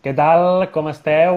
Què 0.00 0.14
tal? 0.16 0.62
Com 0.72 0.86
esteu? 0.88 1.36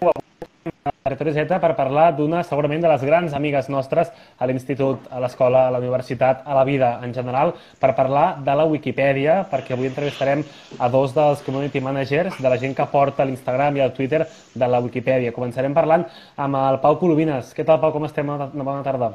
Territori 1.04 1.34
Z 1.36 1.58
per 1.60 1.74
parlar 1.76 2.06
d'una, 2.16 2.46
segurament, 2.48 2.80
de 2.80 2.88
les 2.88 3.02
grans 3.04 3.34
amigues 3.36 3.68
nostres 3.68 4.14
a 4.40 4.48
l'institut, 4.48 5.10
a 5.12 5.20
l'escola, 5.20 5.66
a 5.68 5.74
la 5.76 5.82
universitat, 5.82 6.46
a 6.48 6.56
la 6.56 6.64
vida 6.64 6.94
en 7.04 7.12
general, 7.12 7.52
per 7.82 7.92
parlar 7.98 8.38
de 8.46 8.56
la 8.56 8.64
Wikipedia, 8.72 9.42
perquè 9.52 9.76
avui 9.76 9.90
entrevistarem 9.90 10.46
a 10.80 10.88
dos 10.88 11.12
dels 11.12 11.44
community 11.44 11.84
managers, 11.84 12.40
de 12.40 12.48
la 12.48 12.62
gent 12.62 12.78
que 12.78 12.88
porta 12.88 13.28
l'Instagram 13.28 13.82
i 13.82 13.84
el 13.84 13.92
Twitter 13.98 14.24
de 14.56 14.72
la 14.72 14.80
Wikipedia. 14.80 15.36
Començarem 15.36 15.76
parlant 15.76 16.08
amb 16.40 16.62
el 16.64 16.80
Pau 16.86 16.96
Colomines. 17.04 17.52
Què 17.52 17.68
tal, 17.68 17.84
Pau? 17.84 17.92
Com 17.92 18.08
estem? 18.08 18.32
Una 18.32 18.48
bona 18.64 18.80
tarda. 18.88 19.12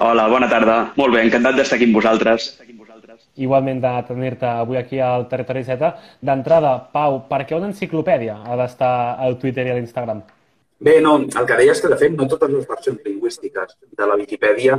Hola, 0.00 0.24
bona 0.32 0.48
tarda. 0.48 0.86
Molt 0.96 1.12
bé, 1.12 1.26
encantat 1.28 1.60
d'estar 1.60 1.76
aquí 1.76 1.92
amb 1.92 2.00
vosaltres. 2.00 2.54
Igualment 3.36 3.80
de 3.82 3.92
tenir-te 4.06 4.46
avui 4.46 4.78
aquí 4.78 5.00
al 5.02 5.26
Territori 5.28 5.64
Z. 5.66 5.90
D'entrada, 6.22 6.76
Pau, 6.92 7.24
per 7.30 7.42
què 7.48 7.56
una 7.56 7.70
enciclopèdia 7.72 8.36
ha 8.44 8.58
d'estar 8.60 8.94
al 9.18 9.38
Twitter 9.42 9.66
i 9.66 9.72
a 9.72 9.78
l'Instagram? 9.78 10.22
Bé, 10.84 11.00
no, 11.00 11.16
el 11.24 11.48
que 11.48 11.56
deia 11.58 11.72
és 11.72 11.80
que, 11.80 11.90
de 11.90 11.98
fet, 11.98 12.14
no 12.14 12.28
totes 12.30 12.50
les 12.52 12.68
versions 12.68 13.00
lingüístiques 13.06 13.76
de 13.98 14.06
la 14.10 14.18
Viquipèdia 14.20 14.78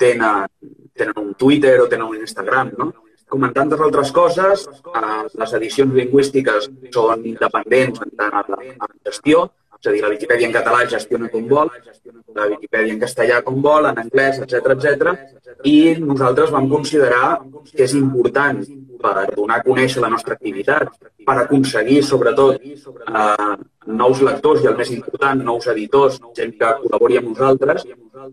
tenen, 0.00 0.46
tenen 0.92 1.20
un 1.20 1.34
Twitter 1.38 1.78
o 1.80 1.88
tenen 1.88 2.08
un 2.08 2.20
Instagram, 2.20 2.72
no? 2.78 2.90
Com 3.30 3.44
en 3.46 3.52
tantes 3.56 3.80
altres 3.80 4.10
coses, 4.12 4.66
eh, 4.68 5.20
les 5.40 5.52
edicions 5.58 5.94
lingüístiques 5.96 6.68
són 6.94 7.24
independents 7.26 8.02
en 8.04 8.10
tant 8.18 8.36
a 8.40 8.42
la, 8.52 8.58
gestió, 9.06 9.46
és 9.84 9.90
a 9.90 9.92
dir, 9.92 10.00
la 10.00 10.10
Viquipèdia 10.14 10.48
en 10.48 10.54
català 10.54 10.84
gestiona 10.88 11.28
com 11.28 11.44
vol, 11.48 11.70
la 12.34 12.46
Viquipèdia 12.48 12.94
en 12.94 13.00
castellà 13.02 13.40
com 13.44 13.60
vol, 13.64 13.88
en 13.90 13.98
anglès, 14.00 14.38
etc 14.40 14.70
etc. 14.72 15.10
i 15.68 15.96
nosaltres 16.00 16.52
vam 16.54 16.70
considerar 16.70 17.42
que 17.70 17.84
és 17.84 17.92
important 17.98 18.62
per 19.02 19.26
donar 19.34 19.58
a 19.60 19.64
conèixer 19.66 20.00
la 20.00 20.08
nostra 20.08 20.38
activitat, 20.38 20.88
per 21.26 21.36
aconseguir, 21.42 21.98
sobretot, 22.02 22.64
eh, 22.64 23.56
nous 24.00 24.22
lectors 24.24 24.64
i, 24.64 24.70
el 24.70 24.78
més 24.78 24.94
important, 24.94 25.44
nous 25.44 25.68
editors, 25.74 26.16
gent 26.38 26.56
que 26.56 26.72
col·labori 26.80 27.20
amb 27.20 27.34
nosaltres, 27.34 27.84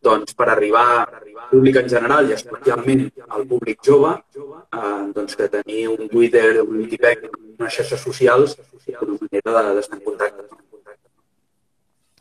doncs 0.08 0.38
per 0.40 0.48
arribar 0.54 0.86
al 1.02 1.50
públic 1.52 1.82
en 1.84 1.92
general 1.92 2.30
i 2.32 2.38
especialment 2.38 3.04
al 3.28 3.44
públic 3.52 3.84
jove, 3.84 4.16
eh, 4.16 5.04
doncs 5.20 5.36
que 5.36 5.52
tenir 5.60 5.90
un 5.98 6.08
Twitter, 6.08 6.62
un 6.64 6.80
Wikipedia, 6.86 7.36
unes 7.60 7.76
xarxes 7.76 8.08
socials, 8.08 8.58
una 9.02 9.20
manera 9.20 9.76
d'estar 9.76 10.00
en 10.00 10.06
contacte 10.08 10.51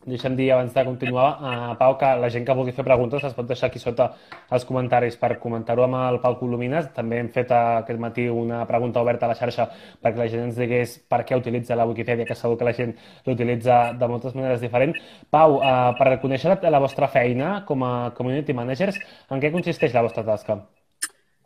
deixem 0.06 0.34
dir 0.36 0.50
abans 0.52 0.72
de 0.72 0.84
continuar, 0.84 1.28
uh, 1.40 1.76
Pau, 1.76 1.96
que 1.98 2.08
la 2.16 2.30
gent 2.32 2.46
que 2.46 2.54
vulgui 2.56 2.72
fer 2.72 2.84
preguntes 2.84 3.24
es 3.24 3.34
pot 3.36 3.46
deixar 3.46 3.68
aquí 3.68 3.78
sota 3.82 4.06
els 4.50 4.64
comentaris 4.64 5.18
per 5.20 5.34
comentar-ho 5.42 5.84
amb 5.84 5.98
el 6.00 6.18
Pau 6.24 6.38
Colomines. 6.40 6.88
També 6.96 7.20
hem 7.20 7.28
fet 7.28 7.52
aquest 7.52 8.00
matí 8.00 8.26
una 8.28 8.64
pregunta 8.66 9.02
oberta 9.04 9.28
a 9.28 9.32
la 9.32 9.38
xarxa 9.38 9.68
perquè 10.00 10.22
la 10.22 10.28
gent 10.32 10.48
ens 10.48 10.56
digués 10.56 10.96
per 11.08 11.22
què 11.28 11.36
utilitza 11.36 11.76
la 11.76 11.86
Wikipedia, 11.90 12.24
que 12.24 12.38
segur 12.38 12.56
que 12.58 12.68
la 12.70 12.76
gent 12.76 12.96
l'utilitza 13.26 13.92
de 13.92 14.08
moltes 14.08 14.34
maneres 14.34 14.64
diferents. 14.64 14.98
Pau, 15.30 15.60
uh, 15.60 15.92
per 15.98 16.12
reconèixer 16.14 16.54
la, 16.54 16.60
la 16.78 16.82
vostra 16.82 17.08
feina 17.08 17.60
com 17.68 17.84
a 17.84 17.94
community 18.16 18.56
managers, 18.56 19.00
en 19.30 19.40
què 19.40 19.52
consisteix 19.52 19.92
la 19.94 20.08
vostra 20.08 20.24
tasca? 20.24 20.62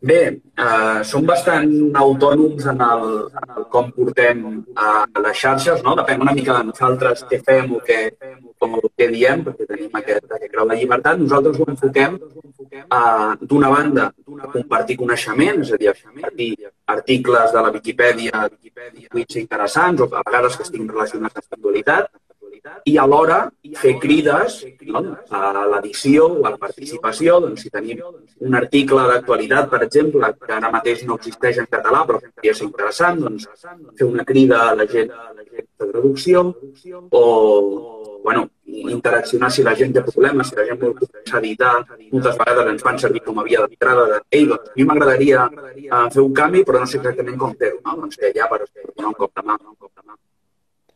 Bé, 0.01 0.41
eh, 0.57 1.03
som 1.03 1.25
bastant 1.25 1.69
autònoms 1.95 2.65
en 2.67 2.81
el, 2.81 3.05
en 3.41 3.53
el 3.57 3.63
com 3.71 3.91
portem 3.95 4.41
a 4.75 5.07
les 5.23 5.37
xarxes, 5.39 5.81
no? 5.83 5.95
Depèn 5.95 6.21
una 6.21 6.33
mica 6.35 6.57
de 6.57 6.67
nosaltres 6.67 7.23
què 7.29 7.39
fem 7.45 7.71
o 7.73 7.79
què, 7.79 8.11
el 8.65 8.89
que 8.97 9.07
diem, 9.07 9.43
perquè 9.45 9.65
tenim 9.69 9.95
aquest, 9.95 10.27
aquest 10.27 10.51
grau 10.51 10.67
de 10.67 10.77
llibertat. 10.81 11.17
Nosaltres 11.21 11.59
ho 11.59 11.69
enfoquem 11.71 12.19
eh, 12.19 13.31
d'una 13.41 13.71
banda 13.71 14.11
a 14.11 14.51
compartir 14.51 14.99
coneixement, 14.99 15.63
és 15.63 15.71
a 15.71 15.79
dir, 15.79 15.89
a 15.89 15.95
compartir 15.95 16.51
articles 16.97 17.55
de 17.55 17.65
la 17.65 17.73
Viquipèdia, 17.79 18.45
tuits 19.11 19.41
interessants 19.41 20.01
o 20.03 20.09
a 20.11 20.23
vegades 20.27 20.57
que 20.57 20.67
estiguin 20.67 20.91
relacionats 20.91 21.39
amb 21.39 21.55
l'actualitat, 21.55 22.11
i 22.85 22.97
alhora 23.01 23.39
fer 23.81 23.95
crides 24.01 24.59
a 25.29 25.65
l'edició 25.73 26.27
o 26.27 26.45
a 26.45 26.53
la 26.53 26.61
participació. 26.61 27.39
Doncs, 27.45 27.65
si 27.65 27.73
tenim 27.73 28.01
un 28.47 28.57
article 28.61 29.05
d'actualitat, 29.11 29.69
per 29.71 29.81
exemple, 29.87 30.31
que 30.41 30.53
ara 30.57 30.71
mateix 30.73 31.05
no 31.05 31.19
existeix 31.19 31.61
en 31.63 31.69
català, 31.71 32.05
però 32.07 32.21
que 32.23 32.53
ser 32.53 32.67
interessant, 32.67 33.21
doncs, 33.25 33.47
fer 33.97 34.07
una 34.07 34.25
crida 34.25 34.69
a 34.69 34.75
la 34.75 34.87
gent 34.89 35.11
de 35.11 35.91
traducció 35.91 36.45
o, 37.11 38.21
bueno, 38.23 38.49
interaccionar 38.65 39.51
si 39.51 39.63
la 39.63 39.75
gent 39.75 39.93
té 39.93 40.01
problemes, 40.05 40.49
si 40.49 40.55
la 40.57 40.65
gent 40.67 40.79
vol 40.81 40.95
editar, 41.39 41.73
moltes 42.11 42.37
vegades 42.39 42.71
ens 42.73 42.85
fan 42.85 42.99
servir 42.99 43.21
com 43.25 43.39
a 43.39 43.45
via 43.47 43.61
d'entrada 43.65 44.05
de 44.13 44.19
ei, 44.31 44.47
doncs 44.49 44.71
a 44.71 44.77
mi 44.77 44.87
m'agradaria 44.89 45.45
uh, 45.45 46.07
fer 46.13 46.23
un 46.23 46.33
canvi, 46.33 46.63
però 46.67 46.81
no 46.81 46.89
sé 46.89 46.97
exactament 47.01 47.37
com 47.41 47.53
fer-ho, 47.59 47.81
no? 47.85 47.97
Doncs 48.01 48.17
que 48.21 48.33
ja 48.35 48.49
per 48.51 48.63
donar 48.65 49.11
un 49.11 49.19
cop 49.19 49.31
de 49.35 49.45
mà, 49.45 49.57
un 49.59 49.75
cop 49.75 49.91
de 49.91 50.01
mà. 50.03 50.17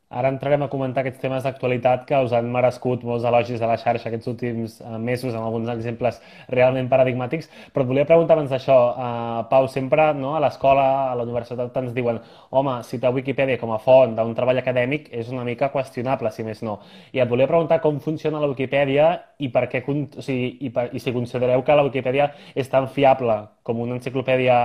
Ara 0.09 0.31
entrarem 0.33 0.63
a 0.65 0.67
comentar 0.73 1.03
aquests 1.03 1.21
temes 1.21 1.43
d'actualitat 1.45 2.07
que 2.09 2.17
us 2.25 2.31
han 2.33 2.47
merescut 2.49 3.03
molts 3.05 3.27
elogis 3.29 3.61
a 3.61 3.67
la 3.69 3.75
xarxa 3.77 4.07
aquests 4.09 4.29
últims 4.31 4.79
uh, 4.81 4.95
mesos, 4.97 5.35
amb 5.37 5.45
alguns 5.45 5.69
exemples 5.69 6.17
realment 6.49 6.87
paradigmàtics, 6.89 7.45
però 7.75 7.85
et 7.85 7.91
volia 7.91 8.07
preguntar 8.09 8.33
abans 8.33 8.49
d'això, 8.49 8.77
uh, 8.89 9.43
Pau, 9.51 9.67
sempre 9.69 10.07
no, 10.17 10.31
a 10.33 10.39
l'escola, 10.41 10.87
a 11.11 11.13
la 11.19 11.27
universitat 11.27 11.77
ens 11.83 11.93
diuen 11.93 12.17
home, 12.49 12.73
citar 12.89 13.13
Wikipedia 13.13 13.59
com 13.61 13.75
a 13.75 13.77
font 13.83 14.17
d'un 14.17 14.33
treball 14.33 14.63
acadèmic 14.63 15.11
és 15.13 15.29
una 15.29 15.45
mica 15.45 15.69
qüestionable, 15.69 16.33
si 16.33 16.47
més 16.47 16.65
no. 16.65 16.79
I 17.13 17.21
et 17.21 17.29
volia 17.29 17.51
preguntar 17.53 17.77
com 17.85 18.01
funciona 18.01 18.41
la 18.41 18.49
Wikipedia 18.49 19.11
i, 19.37 19.51
per 19.53 19.67
què, 19.69 19.83
o 19.85 20.25
sigui, 20.25 20.55
i, 20.57 20.73
per, 20.73 20.89
i 20.89 21.05
si 21.05 21.13
considereu 21.13 21.61
que 21.61 21.77
la 21.77 21.85
Wikipedia 21.85 22.31
és 22.57 22.73
tan 22.73 22.89
fiable 22.89 23.37
com 23.69 23.83
una 23.83 23.99
enciclopèdia, 23.99 24.55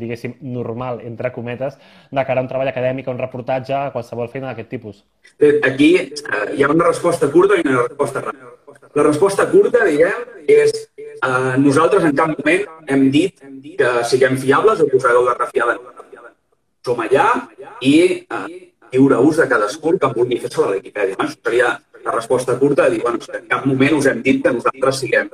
diguéssim, 0.00 0.34
normal, 0.42 0.98
entre 1.06 1.30
cometes, 1.30 1.76
de 2.10 2.24
cara 2.26 2.42
a 2.42 2.42
un 2.42 2.48
treball 2.50 2.70
acadèmic, 2.72 3.06
a 3.06 3.14
un 3.14 3.20
reportatge, 3.22 3.74
a 3.76 3.92
qualsevol 3.94 4.30
feina 4.32 4.48
d'aquest 4.50 4.72
tipus 4.72 4.87
tipus? 4.88 5.04
Aquí 5.62 5.94
eh, 5.96 6.54
hi 6.56 6.62
ha 6.62 6.70
una 6.70 6.86
resposta 6.88 7.30
curta 7.30 7.56
i 7.56 7.62
una 7.64 7.86
resposta 7.86 8.20
ràpida. 8.20 8.54
La 8.94 9.02
resposta 9.04 9.46
curta, 9.50 9.84
diguem, 9.86 10.24
és 10.48 10.72
eh, 10.98 11.54
nosaltres 11.62 12.04
en 12.08 12.16
cap 12.16 12.32
moment 12.32 12.64
hem 12.88 13.04
dit 13.14 13.44
que 13.78 13.92
siguem 14.08 14.38
fiables 14.40 14.80
o 14.80 14.88
que 14.88 14.96
us 14.96 15.06
hagueu 15.06 15.28
de 15.28 15.36
refiar 15.38 15.76
Som 16.86 17.00
allà 17.04 17.28
i 17.84 17.94
eh, 18.22 18.72
lliure 18.92 19.18
ús 19.20 19.36
de 19.36 19.46
cadascú 19.50 19.98
que 19.98 20.12
vulgui 20.14 20.38
fer 20.40 20.50
sobre 20.50 20.70
la 20.70 20.76
Wikipedia. 20.78 21.16
No? 21.18 21.28
Seria 21.28 21.72
la 22.08 22.14
resposta 22.14 22.58
curta 22.58 22.84
de 22.84 22.96
dir, 22.96 23.02
bueno, 23.02 23.18
en 23.38 23.46
cap 23.50 23.66
moment 23.68 23.98
us 23.98 24.06
hem 24.08 24.22
dit 24.24 24.40
que 24.44 24.52
nosaltres 24.56 25.00
siguem 25.02 25.28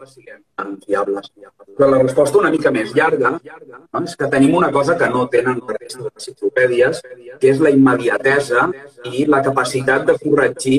fiables. 0.84 1.30
Però 1.76 1.88
la 1.90 2.00
resposta 2.02 2.40
una 2.40 2.50
mica 2.54 2.72
més 2.74 2.92
llarga 2.96 3.30
no? 3.36 4.02
és 4.02 4.16
que 4.18 4.28
tenim 4.32 4.56
una 4.58 4.70
cosa 4.74 4.96
que 4.98 5.08
no 5.10 5.26
tenen 5.30 5.62
la 5.68 5.76
resta 5.78 6.02
de 6.02 6.10
les 6.10 6.28
enciclopèdies, 6.28 7.00
que 7.40 7.52
és 7.52 7.62
la 7.62 7.72
immediatesa 7.74 8.68
i 9.12 9.24
la 9.30 9.42
capacitat 9.46 10.06
de 10.10 10.18
corregir 10.22 10.78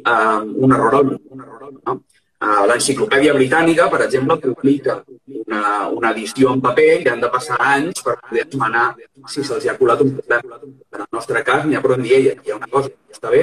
eh, 0.00 0.40
un 0.66 0.76
error 0.76 1.00
al 1.00 1.12
no? 1.14 2.00
Uh, 2.40 2.62
L'enciclopèdia 2.64 3.34
britànica, 3.36 3.90
per 3.92 3.98
exemple, 4.06 4.38
publica 4.40 4.94
una, 5.42 5.90
una 5.92 6.12
edició 6.14 6.54
en 6.54 6.62
paper 6.64 6.86
i 7.02 7.08
han 7.12 7.20
de 7.20 7.28
passar 7.28 7.58
anys 7.60 8.00
per 8.06 8.14
poder 8.16 8.46
esmenar 8.46 8.84
si 9.28 9.44
se'ls 9.44 9.66
ha 9.68 9.74
colat 9.76 10.00
un 10.00 10.14
problema. 10.16 10.56
En 10.64 11.02
el 11.04 11.10
nostre 11.18 11.42
cas, 11.44 11.66
n'hi 11.68 11.76
ha 11.76 11.82
prou 11.84 12.00
dir, 12.00 12.22
hi 12.32 12.54
ha 12.54 12.56
una 12.56 12.70
cosa 12.72 12.88
que 12.94 13.18
està 13.18 13.34
bé, 13.34 13.42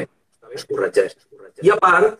es 0.53 0.65
corregeix. 0.65 1.15
I 1.65 1.71
a 1.73 1.77
part, 1.81 2.19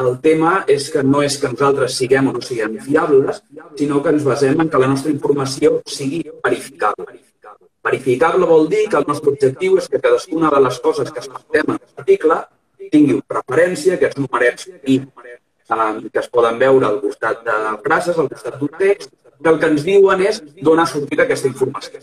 el 0.00 0.14
tema 0.24 0.52
és 0.66 0.88
que 0.92 1.02
no 1.04 1.22
és 1.24 1.36
que 1.40 1.50
nosaltres 1.52 1.96
siguem 2.00 2.30
o 2.30 2.34
no 2.36 2.42
siguem 2.44 2.78
fiables, 2.84 3.42
sinó 3.76 4.02
que 4.02 4.14
ens 4.14 4.24
basem 4.24 4.60
en 4.60 4.70
que 4.72 4.80
la 4.80 4.88
nostra 4.88 5.12
informació 5.12 5.82
sigui 5.86 6.22
verificable. 6.44 7.18
Verificable 7.84 8.48
vol 8.48 8.68
dir 8.68 8.86
que 8.88 8.98
el 9.00 9.06
nostre 9.08 9.32
objectiu 9.34 9.76
és 9.80 9.88
que 9.88 10.00
cadascuna 10.00 10.50
de 10.54 10.62
les 10.64 10.80
coses 10.84 11.12
que 11.12 11.22
escoltem 11.24 11.74
en 11.74 11.78
l'article 11.78 12.40
tingui 12.92 13.18
una 13.18 13.40
referència, 13.40 13.94
aquests 13.94 14.18
numerets 14.20 14.68
i 14.88 14.98
eh, 14.98 16.08
que 16.12 16.20
es 16.22 16.28
poden 16.32 16.58
veure 16.60 16.88
al 16.88 17.00
costat 17.04 17.44
de 17.46 17.56
frases, 17.84 18.18
al 18.18 18.30
costat 18.32 18.58
d'un 18.60 18.72
text, 18.80 19.12
que 19.42 19.50
el 19.52 19.58
que 19.60 19.70
ens 19.72 19.84
diuen 19.86 20.22
és 20.26 20.40
d'on 20.64 20.80
ha 20.80 20.86
sortit 20.86 21.20
aquesta 21.22 21.48
informació. 21.50 22.00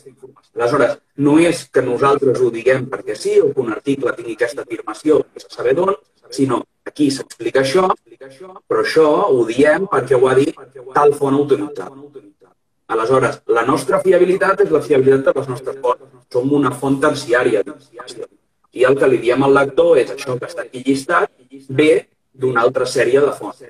Aleshores, 0.56 0.97
no 1.28 1.38
és 1.40 1.66
que 1.73 1.84
nosaltres 1.84 2.40
ho 2.41 2.51
diguem 2.53 2.88
perquè 2.91 3.16
sí 3.19 3.35
o 3.44 3.51
que 3.51 3.62
un 3.63 3.73
article 3.75 4.13
tingui 4.18 4.38
aquesta 4.38 4.63
afirmació 4.63 5.19
sense 5.34 5.51
saber 5.57 5.75
d'on, 5.75 5.94
sinó 6.31 6.62
aquí 6.86 7.10
s'explica 7.12 7.62
això, 7.62 7.89
però 8.68 8.83
això 8.83 9.07
ho 9.27 9.44
diem 9.50 9.88
perquè 9.92 10.19
ho 10.19 10.30
ha 10.30 10.36
dit 10.38 10.56
tal 10.95 11.13
font 11.19 11.36
autoritzada. 11.36 11.94
Aleshores, 12.88 13.39
la 13.50 13.65
nostra 13.65 14.00
fiabilitat 14.01 14.62
és 14.62 14.71
la 14.71 14.81
fiabilitat 14.88 15.31
de 15.31 15.39
les 15.39 15.48
nostres 15.50 15.77
fonts. 15.81 16.04
Som 16.31 16.51
una 16.54 16.71
font 16.71 17.00
terciària. 17.01 17.63
I 18.75 18.83
el 18.86 18.98
que 19.00 19.10
li 19.10 19.21
diem 19.24 19.44
al 19.44 19.56
lector 19.57 19.98
és 19.98 20.12
això 20.13 20.38
que 20.38 20.50
està 20.51 20.68
aquí 20.68 20.83
llistat, 20.86 21.31
ve 21.69 22.06
d'una 22.31 22.62
altra 22.62 22.86
sèrie 22.86 23.24
de 23.24 23.31
fonts 23.39 23.63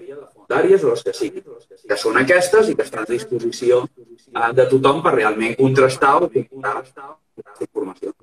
secundàries 0.45 0.83
o 0.83 0.89
les 0.93 1.03
que 1.03 1.13
siguin, 1.13 1.43
que 1.89 1.97
són 1.97 2.17
aquestes 2.17 2.69
i 2.69 2.75
que 2.75 2.83
estan 2.83 3.03
a 3.03 3.09
disposició 3.09 3.85
eh, 3.85 4.53
de 4.53 4.67
tothom 4.69 5.01
per 5.03 5.15
realment 5.15 5.55
contrastar 5.57 6.15
o 6.21 6.29
comparar 6.29 6.83
aquesta 6.85 7.67
informació. 7.67 8.13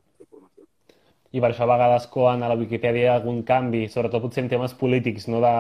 I 1.33 1.41
per 1.41 1.51
això 1.51 1.65
a 1.65 1.71
vegades 1.71 2.07
quan 2.13 2.43
a 2.43 2.49
la 2.51 2.57
ha 2.57 3.15
algun 3.15 3.43
canvi, 3.43 3.87
sobretot 3.89 4.23
potser 4.23 4.45
en 4.45 4.51
temes 4.51 4.75
polítics, 4.75 5.29
no 5.29 5.41
de, 5.41 5.53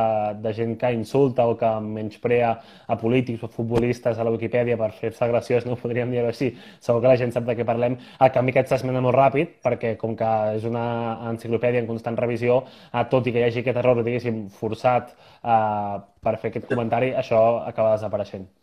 de 0.44 0.52
gent 0.52 0.76
que 0.78 0.92
insulta 0.92 1.46
o 1.48 1.56
que 1.56 1.70
menysprea 1.80 2.52
a 2.86 2.96
polítics 3.00 3.42
o 3.42 3.48
futbolistes 3.48 4.18
a 4.18 4.24
la 4.24 4.30
Wikipedia 4.30 4.76
per 4.76 4.92
fer-se 4.92 5.28
graciós, 5.28 5.66
no 5.66 5.76
podríem 5.76 6.12
dir 6.12 6.24
així, 6.26 6.52
segur 6.80 7.00
que 7.00 7.08
la 7.08 7.16
gent 7.16 7.32
sap 7.32 7.48
de 7.48 7.56
què 7.56 7.64
parlem, 7.64 7.96
el 8.20 8.32
canvi 8.36 8.52
aquest 8.52 8.74
s'esmena 8.74 9.00
molt 9.00 9.16
ràpid, 9.16 9.58
perquè 9.64 9.96
com 9.96 10.16
que 10.16 10.32
és 10.56 10.68
una 10.68 10.86
enciclopèdia 11.32 11.80
en 11.80 11.88
constant 11.88 12.18
revisió, 12.20 12.62
eh, 12.92 13.04
tot 13.10 13.26
i 13.26 13.32
que 13.32 13.40
hi 13.40 13.48
hagi 13.48 13.64
aquest 13.64 13.80
error, 13.84 14.04
diguéssim, 14.04 14.48
forçat 14.52 15.14
eh, 15.42 16.00
per 16.22 16.36
fer 16.36 16.52
aquest 16.52 16.68
comentari, 16.68 17.14
això 17.16 17.62
acaba 17.64 17.96
desapareixent. 17.96 18.61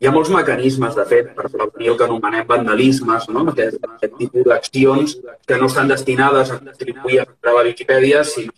Hi 0.00 0.08
ha 0.08 0.10
molts 0.14 0.30
mecanismes, 0.32 0.94
de 0.96 1.04
fet, 1.08 1.26
per 1.36 1.50
prevenir 1.52 1.90
el 1.92 1.96
que 2.00 2.06
anomenem 2.06 2.46
vandalismes, 2.48 3.26
no? 3.34 3.42
aquest, 3.50 3.82
aquest 3.84 4.14
tipus 4.16 4.46
d'accions 4.48 5.12
que 5.50 5.58
no 5.60 5.68
estan 5.68 5.90
destinades 5.90 6.52
a 6.54 6.56
contribuir 6.62 7.18
a 7.20 7.54
la 7.58 7.64
Viquipèdia, 7.66 8.22
sinó 8.24 8.54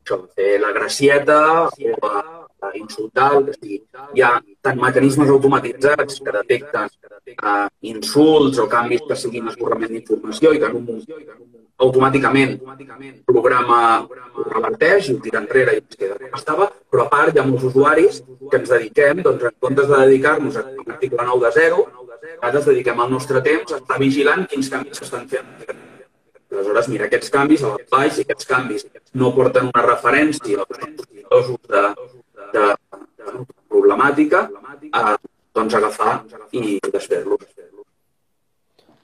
això, 0.00 0.20
fer 0.36 0.58
la 0.60 0.72
gracieta 0.72 1.40
o 1.68 2.10
a, 2.10 2.72
insultar, 2.74 3.30
que 3.46 3.54
sigui. 3.56 3.78
Hi 4.14 4.22
ha 4.22 4.32
tant 4.62 4.80
mecanismes 4.80 5.30
automatitzats 5.32 6.20
que 6.20 6.34
detecten 6.34 6.90
uh, 7.40 7.68
insults 7.92 8.60
o 8.60 8.66
canvis 8.68 9.06
que 9.08 9.16
siguin 9.16 9.48
escorrement 9.48 9.94
d'informació 9.94 10.52
i 10.52 10.60
que 10.60 10.68
en 10.68 10.76
un 10.80 11.04
automàticament 11.80 12.58
el 12.60 13.24
programa 13.24 13.78
ho 14.04 14.44
reverteix 14.50 15.08
i 15.08 15.16
ho 15.16 15.22
tira 15.24 15.40
enrere 15.40 15.78
i 15.78 15.82
es 15.82 16.00
queda 16.02 16.18
com 16.20 16.36
estava, 16.38 16.68
però 16.92 17.06
a 17.06 17.12
part 17.14 17.34
hi 17.34 17.40
ha 17.40 17.46
molts 17.48 17.68
usuaris 17.70 18.20
que 18.50 18.60
ens 18.60 18.72
dediquem, 18.74 19.22
doncs 19.24 19.48
en 19.48 19.56
comptes 19.64 19.88
de 19.88 20.00
dedicar-nos 20.04 20.60
a 20.60 20.66
l'article 20.68 21.28
9 21.32 21.46
de 21.46 21.52
0, 21.56 21.84
ara 22.42 22.56
ens 22.58 22.68
dediquem 22.68 23.06
el 23.06 23.14
nostre 23.16 23.44
temps 23.46 23.72
a 23.72 23.80
estar 23.80 24.02
vigilant 24.02 24.44
quins 24.52 24.68
canvis 24.74 25.00
s'estan 25.00 25.30
fent. 25.32 25.79
Aleshores, 26.50 26.88
mira 26.90 27.06
aquests 27.06 27.30
canvis 27.30 27.62
a 27.66 27.76
baix 27.92 28.18
i 28.18 28.24
aquests 28.26 28.48
canvis 28.50 28.86
no 29.22 29.30
porten 29.36 29.70
una 29.70 29.84
referència 29.86 30.64
als 30.66 31.50
de, 31.70 31.82
de, 32.56 32.64
de 33.22 33.34
problemàtica, 33.70 34.48
a, 34.92 35.16
doncs 35.54 35.76
agafar 35.78 36.14
i 36.52 36.78
desfer-los. 36.90 37.46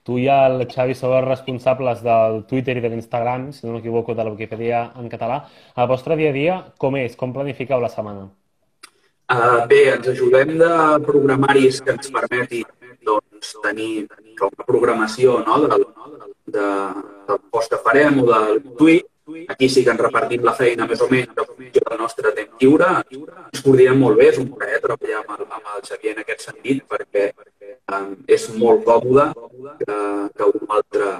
Tu 0.06 0.20
i 0.22 0.26
el 0.30 0.60
Xavi 0.70 0.94
sou 0.94 1.16
els 1.16 1.26
responsables 1.26 2.02
del 2.02 2.44
Twitter 2.50 2.76
i 2.78 2.82
de 2.82 2.90
l'Instagram, 2.92 3.48
si 3.54 3.66
no 3.66 3.74
m'equivoco, 3.74 4.14
de 4.14 4.26
la 4.26 4.30
Wikipedia 4.30 4.82
en 5.00 5.08
català. 5.10 5.40
El 5.74 5.88
vostre 5.90 6.18
dia 6.18 6.30
a 6.30 6.36
dia, 6.36 6.58
com 6.78 6.98
és? 7.00 7.16
Com 7.18 7.34
planifiqueu 7.34 7.82
la 7.82 7.90
setmana? 7.90 8.28
Uh, 9.26 9.66
bé, 9.66 9.80
ens 9.96 10.06
ajudem 10.12 10.52
de 10.60 10.70
programaris 11.02 11.80
que 11.82 11.96
ens 11.96 12.12
permetin 12.14 12.68
doncs, 13.06 13.52
tenir 13.64 14.06
una 14.36 14.66
programació 14.68 15.40
no, 15.46 15.60
de, 15.64 15.76
de, 15.76 15.84
de, 16.56 16.70
del 17.28 17.44
post 17.52 17.74
que 17.74 17.82
farem 17.84 18.22
o 18.22 18.26
del 18.30 18.64
tuit. 18.78 19.06
Aquí 19.50 19.66
sí 19.68 19.82
que 19.82 19.90
ens 19.90 19.98
repartim 19.98 20.44
la 20.46 20.52
feina 20.54 20.86
més 20.86 21.00
o 21.02 21.08
menys 21.10 21.32
del 21.34 21.96
nostre 21.98 22.30
temps 22.34 22.60
lliure. 22.62 22.90
Ens 23.10 23.64
coordinem 23.64 23.98
molt 23.98 24.20
bé, 24.20 24.28
és 24.30 24.38
un 24.38 24.52
plaer 24.54 24.78
treballar 24.84 25.22
amb 25.24 25.32
el, 25.34 25.48
amb 25.58 25.72
el 25.74 25.86
Xavier 25.88 26.12
en 26.14 26.22
aquest 26.22 26.44
sentit 26.46 26.84
perquè 26.86 27.32
um, 27.90 28.12
és 28.36 28.46
molt 28.54 28.84
còmode 28.86 29.32
que, 29.80 29.98
que 30.38 30.50
un 30.52 30.76
altre 30.78 31.10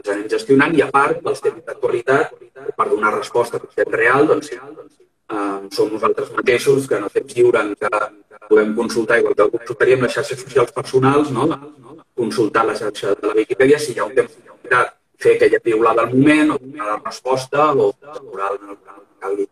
ens 0.00 0.08
anem 0.14 0.28
gestionant 0.32 0.74
i 0.78 0.82
a 0.84 0.88
part 0.94 1.26
els 1.26 1.42
temes 1.44 1.64
d'actualitat 1.66 2.32
per 2.76 2.88
donar 2.88 3.12
resposta 3.16 3.58
a 3.58 3.64
temps 3.64 3.96
real 3.96 4.28
doncs, 4.30 4.52
um, 5.30 5.68
som 5.70 5.90
nosaltres 5.92 6.30
mateixos 6.36 6.88
que 6.88 6.98
el 6.98 7.10
temps 7.16 7.36
lliure 7.36 7.60
en 7.64 7.74
podem 8.50 8.74
consultar 8.74 9.18
igual 9.20 9.34
que 9.34 9.50
consultaríem 9.56 10.02
les 10.02 10.12
xarxes 10.12 10.40
socials 10.42 10.72
personals 10.72 11.30
no? 11.30 11.46
consultar 12.16 12.66
la 12.66 12.74
xarxa 12.74 13.14
de 13.14 13.28
la 13.28 13.36
Wikipedia 13.38 13.78
si 13.78 13.92
hi 13.92 14.00
ha 14.00 14.08
un 14.08 14.14
temps 14.14 14.32
d'actualitat 14.34 14.96
fer 15.20 15.36
aquella 15.36 15.60
piulada 15.60 16.02
al 16.02 16.12
moment 16.14 16.54
o 16.54 16.58
donar 16.58 16.86
la 16.86 17.00
resposta 17.04 17.72
o 17.72 17.92
que 17.92 18.76
calgui. 19.20 19.46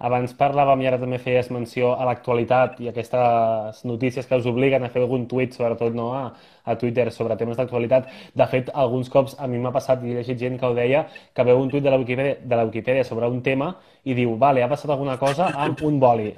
Abans 0.00 0.32
parlàvem 0.32 0.80
i 0.80 0.86
ara 0.88 0.96
també 1.00 1.18
feies 1.20 1.50
menció 1.52 1.90
a 1.92 2.06
l'actualitat 2.08 2.78
i 2.80 2.88
aquestes 2.88 3.82
notícies 3.84 4.26
que 4.26 4.38
us 4.40 4.46
obliguen 4.48 4.86
a 4.86 4.88
fer 4.92 5.02
algun 5.02 5.26
tuit, 5.28 5.52
sobretot 5.52 5.96
no, 5.96 6.06
a, 6.16 6.22
a 6.64 6.76
Twitter, 6.80 7.10
sobre 7.12 7.36
temes 7.36 7.58
d'actualitat. 7.58 8.06
De 8.40 8.46
fet, 8.48 8.70
alguns 8.84 9.10
cops 9.12 9.34
a 9.36 9.48
mi 9.50 9.58
m'ha 9.60 9.72
passat 9.74 10.00
i 10.00 10.12
he 10.12 10.14
llegit 10.16 10.38
gent 10.40 10.56
que 10.60 10.70
ho 10.70 10.76
deia, 10.78 11.02
que 11.36 11.44
veu 11.44 11.60
un 11.60 11.68
tuit 11.68 11.84
de 11.84 11.92
la 11.92 11.98
Wikipedia, 12.00 12.38
de 12.40 12.56
la 12.56 12.64
Wikipedia 12.68 13.04
sobre 13.04 13.28
un 13.28 13.42
tema 13.44 13.74
i 14.04 14.16
diu, 14.16 14.32
vale, 14.40 14.62
ha 14.64 14.70
passat 14.72 14.94
alguna 14.94 15.18
cosa 15.20 15.50
amb 15.66 15.82
un 15.84 15.98
boli. 16.00 16.30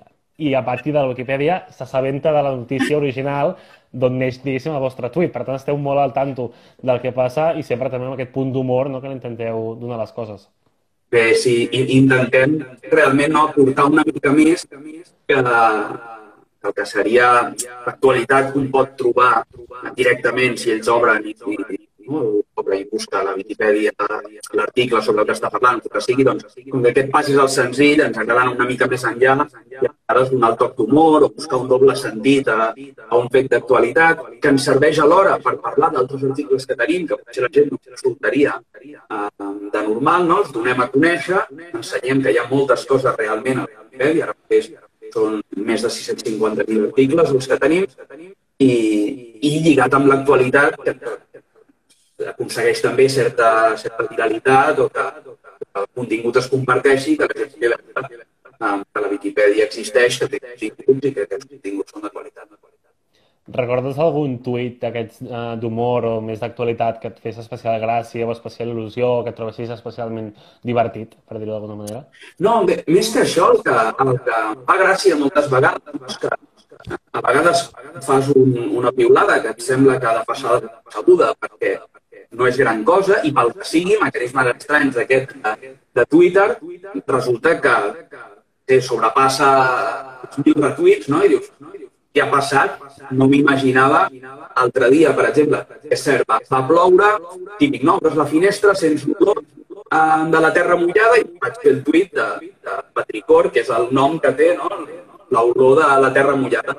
I 0.42 0.56
a 0.58 0.64
partir 0.66 0.90
de 0.96 0.98
la 0.98 1.12
Wikipedia 1.12 1.60
s'assabenta 1.70 2.32
de 2.34 2.42
la 2.42 2.54
notícia 2.56 2.98
original 2.98 3.54
d'on 3.92 4.18
neix, 4.18 4.40
diguéssim, 4.42 4.74
el 4.74 4.82
vostre 4.82 5.12
tuit. 5.14 5.30
Per 5.30 5.44
tant, 5.46 5.60
esteu 5.60 5.78
molt 5.78 6.02
al 6.02 6.16
tanto 6.16 6.48
del 6.82 6.98
que 7.04 7.14
passa 7.14 7.52
i 7.54 7.62
sempre 7.62 7.92
també 7.94 8.10
amb 8.10 8.18
aquest 8.18 8.34
punt 8.34 8.50
d'humor 8.50 8.90
no, 8.90 8.98
que 9.04 9.12
l'intenteu 9.12 9.76
donar 9.78 10.00
les 10.02 10.16
coses. 10.18 10.48
Bé, 11.12 11.22
si 11.36 11.54
intentem 11.98 12.54
realment 12.88 13.34
no, 13.34 13.42
aportar 13.50 13.84
una 13.90 14.04
mica 14.06 14.32
més 14.32 14.64
que 15.28 15.36
el 15.42 16.72
que 16.76 16.86
seria 16.88 17.26
l'actualitat 17.50 18.52
que 18.52 18.60
un 18.62 18.70
pot 18.72 18.94
trobar 18.96 19.32
directament 19.98 20.56
si 20.56 20.72
ells 20.72 20.88
obren 20.94 21.26
i, 21.28 21.34
i, 21.52 21.78
no? 22.08 22.22
i 22.78 22.82
busca 22.88 23.20
la 23.26 23.34
Viquipèdia 23.36 23.92
l'article 24.56 25.02
sobre 25.04 25.24
el 25.24 25.28
que 25.28 25.36
està 25.36 25.50
parlant, 25.52 25.82
que 25.84 26.04
sigui, 26.06 26.24
doncs, 26.24 26.48
com 26.70 26.80
que 26.80 26.94
aquest 26.94 27.12
pas 27.12 27.28
és 27.28 27.40
el 27.44 27.50
senzill, 27.58 28.06
ens 28.06 28.22
agrada 28.22 28.54
una 28.56 28.68
mica 28.72 28.88
més 28.88 29.04
enllà 29.12 29.36
i 29.68 29.91
ara 30.12 30.24
donar 30.30 30.52
el 30.52 30.58
toc 30.60 30.76
d'humor 30.78 31.26
o 31.26 31.30
buscar 31.32 31.58
un 31.62 31.68
doble 31.70 31.96
sentit 31.96 32.48
a, 32.52 32.70
a 33.08 33.18
un 33.18 33.28
fet 33.34 33.50
d'actualitat 33.52 34.22
que 34.42 34.52
ens 34.52 34.68
serveix 34.68 35.00
alhora 35.02 35.38
per 35.44 35.56
parlar 35.66 35.90
d'altres 35.94 36.24
articles 36.30 36.68
que 36.68 36.78
tenim, 36.78 37.08
que 37.08 37.18
potser 37.18 37.44
la 37.46 37.52
gent 37.56 37.72
no 37.72 37.80
consultaria 37.88 38.54
eh, 38.82 39.50
de 39.74 39.82
normal, 39.88 40.28
no? 40.30 40.40
els 40.44 40.54
donem 40.54 40.84
a 40.84 40.88
conèixer, 40.94 41.42
ensenyem 41.72 42.22
que 42.22 42.32
hi 42.32 42.40
ha 42.40 42.48
moltes 42.50 42.86
coses 42.88 43.18
realment 43.18 43.62
a 43.62 43.66
la 43.66 43.84
Viquipèdia, 43.88 44.28
ara 44.28 44.38
mateix 44.38 44.70
són 45.12 45.40
més 45.68 45.84
de 45.84 45.90
650.000 45.92 46.86
articles 46.88 47.34
els 47.36 47.50
que 47.50 47.60
tenim, 47.66 47.86
i, 48.62 48.72
i 49.42 49.52
lligat 49.66 49.94
amb 49.98 50.08
l'actualitat, 50.12 50.78
que, 50.86 50.96
aconsegueix 52.32 52.82
també 52.84 53.08
certa, 53.10 53.48
certa 53.80 54.06
viralitat 54.10 54.78
o 54.78 54.88
que, 54.92 55.06
que 55.24 55.80
el 55.80 55.88
contingut 56.00 56.38
es 56.38 56.50
comparteixi, 56.52 57.16
que 57.18 57.28
la 57.28 57.40
gent 57.40 58.22
que 58.62 59.04
la 59.04 59.12
Viquipèdia 59.12 59.68
existeix, 59.68 60.18
que 60.22 60.30
té 60.32 60.42
continguts 60.42 61.08
i 61.08 61.14
que 61.16 61.26
aquests 61.26 61.50
continguts 61.54 61.94
són 61.94 62.06
de 62.06 62.12
qualitat. 62.12 62.32
Recordes 63.50 63.96
algun 63.98 64.36
tuit 64.38 64.76
d'aquests 64.78 65.24
uh, 65.26 65.38
d'humor 65.58 66.04
o 66.06 66.12
més 66.22 66.38
d'actualitat 66.38 67.00
que 67.02 67.10
et 67.10 67.16
fes 67.24 67.40
especial 67.42 67.80
gràcia 67.82 68.26
o 68.28 68.30
especial 68.30 68.70
il·lusió 68.70 69.08
o 69.16 69.24
que 69.26 69.32
et 69.32 69.36
trobessis 69.36 69.72
especialment 69.74 70.28
divertit, 70.62 71.16
per 71.26 71.40
dir-ho 71.40 71.50
d'alguna 71.56 71.74
manera? 71.80 72.04
No, 72.38 72.60
més 72.62 73.10
que 73.10 73.24
això, 73.24 73.48
el 73.50 73.64
que, 73.66 73.74
el 74.04 74.12
que 74.28 74.38
fa 74.68 74.76
gràcia 74.84 75.18
moltes 75.18 75.50
vegades 75.50 75.98
és 76.06 76.20
que 76.22 76.30
a 76.32 77.24
vegades 77.26 77.64
fas 78.06 78.30
un, 78.30 78.54
una 78.78 78.92
piulada 78.94 79.40
que 79.42 79.56
et 79.56 79.66
sembla 79.66 79.98
que 79.98 80.06
ha 80.06 80.14
de 80.20 80.24
passar 80.30 80.60
sabuda 80.94 81.34
perquè 81.42 81.74
no 82.38 82.46
és 82.46 82.62
gran 82.62 82.84
cosa 82.86 83.18
i 83.26 83.34
pel 83.34 83.50
que 83.58 83.66
sigui, 83.68 83.98
mecanismes 84.00 84.54
estranys 84.54 85.00
d'aquest 85.00 85.34
de, 85.42 85.74
de 85.98 86.06
Twitter, 86.14 86.48
resulta 87.10 87.58
que, 87.60 87.76
que 88.66 88.80
sobrepassa 88.84 89.48
els 90.26 90.38
mil 90.44 90.58
retuits, 90.58 91.08
no? 91.12 91.22
I 91.24 91.32
dius, 91.32 91.50
què 92.12 92.22
ha 92.24 92.28
passat? 92.32 92.78
No 93.16 93.28
m'imaginava 93.30 94.06
altre 94.62 94.90
dia, 94.92 95.14
per 95.16 95.28
exemple, 95.30 95.62
és 95.88 96.04
cert, 96.04 96.26
va, 96.28 96.40
va 96.50 96.62
ploure, 96.68 97.12
típic, 97.60 97.84
no? 97.88 97.98
Obres 98.00 98.18
la 98.18 98.28
finestra, 98.28 98.74
sents 98.78 99.06
l'olor 99.08 99.42
eh, 99.42 100.24
de 100.34 100.42
la 100.46 100.52
terra 100.56 100.78
mullada 100.80 101.20
i 101.20 101.26
vaig 101.42 101.60
fer 101.62 101.72
el 101.76 101.80
tuit 101.86 102.12
de, 102.18 102.28
de 102.68 102.80
Patricor, 102.96 103.52
que 103.54 103.64
és 103.64 103.72
el 103.72 103.88
nom 103.96 104.18
que 104.22 104.34
té, 104.38 104.52
no? 104.58 104.70
L'olor 105.32 105.80
de 105.80 105.94
la 106.04 106.12
terra 106.12 106.36
mullada, 106.36 106.76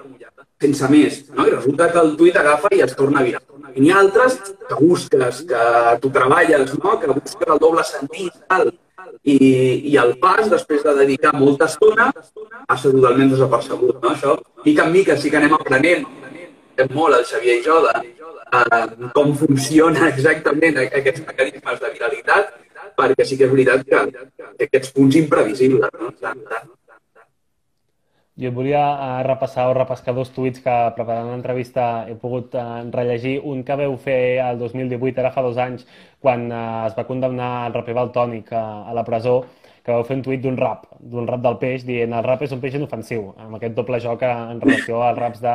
sense 0.62 0.92
més, 0.92 1.24
no? 1.34 1.48
I 1.50 1.58
resulta 1.58 1.90
que 1.92 2.06
el 2.06 2.16
tuit 2.20 2.38
agafa 2.38 2.72
i 2.78 2.86
es 2.86 2.96
torna 2.96 3.24
a 3.24 3.28
virar 3.28 3.44
i 3.74 3.82
n'hi 3.82 3.92
ha 3.92 4.00
altres 4.04 4.36
que 4.70 4.78
busques, 4.78 5.42
que 5.50 5.62
tu 6.02 6.12
treballes, 6.14 6.74
no? 6.78 7.00
que 7.02 7.10
busques 7.10 7.54
el 7.56 7.62
doble 7.62 7.86
sentit, 7.88 8.36
tal. 8.50 8.70
I, 9.24 9.38
i 9.88 9.94
el 10.02 10.18
pas, 10.20 10.50
després 10.52 10.84
de 10.84 10.94
dedicar 10.98 11.32
molta 11.38 11.70
estona, 11.72 12.10
passa 12.68 12.92
totalment 12.92 13.32
desapercebut. 13.32 14.02
No? 14.02 14.12
Això, 14.12 14.36
mica 14.66 14.84
en 14.88 14.92
mica, 14.92 15.16
sí 15.18 15.32
que 15.32 15.40
anem 15.40 15.56
aprenent, 15.56 16.04
és 16.76 16.92
molt 16.92 17.16
el 17.16 17.24
Xavier 17.30 17.60
i 17.62 17.64
jo, 17.64 17.80
de, 17.86 17.94
uh, 18.60 19.10
com 19.16 19.32
funciona 19.40 20.10
exactament 20.10 20.80
aquests 20.84 21.24
mecanismes 21.28 21.82
de 21.84 21.92
viralitat, 21.96 22.54
perquè 23.00 23.26
sí 23.26 23.40
que 23.40 23.48
és 23.48 23.54
veritat 23.54 23.86
que, 23.88 24.06
que 24.38 24.68
aquests 24.68 24.94
punts 24.96 25.20
imprevisibles. 25.24 25.94
No? 26.02 26.12
Jo 28.42 28.50
et 28.50 28.56
volia 28.58 28.80
uh, 28.82 29.20
repassar 29.28 29.68
o 29.70 29.74
repescar 29.78 30.14
dos 30.18 30.32
tuits 30.34 30.62
que 30.66 30.74
preparant 30.96 31.28
l'entrevista 31.30 31.84
he 32.10 32.16
pogut 32.18 32.56
uh, 32.58 32.80
rellegir. 32.96 33.36
Un 33.46 33.62
que 33.68 33.76
veu 33.78 33.94
fer 34.02 34.40
el 34.42 34.58
2018, 34.58 35.20
ara 35.22 35.30
fa 35.36 35.44
dos 35.46 35.60
anys, 35.62 35.84
quan 36.24 36.48
uh, 36.50 36.88
es 36.88 36.96
va 36.98 37.06
condemnar 37.06 37.52
el 37.68 37.76
raper 37.76 37.94
Baltònic 38.00 38.50
a, 38.58 38.64
la 38.98 39.04
presó, 39.06 39.36
que 39.86 39.94
vau 39.94 40.02
fer 40.08 40.18
un 40.18 40.24
tuit 40.26 40.42
d'un 40.42 40.58
rap, 40.58 40.88
d'un 40.98 41.30
rap 41.30 41.44
del 41.44 41.60
peix, 41.62 41.86
dient 41.86 42.16
el 42.18 42.26
rap 42.26 42.42
és 42.42 42.56
un 42.56 42.64
peix 42.64 42.74
inofensiu, 42.80 43.28
amb 43.38 43.60
aquest 43.60 43.76
doble 43.78 44.00
joc 44.02 44.26
en 44.26 44.64
relació 44.64 45.04
als 45.06 45.20
raps 45.20 45.44
de, 45.44 45.54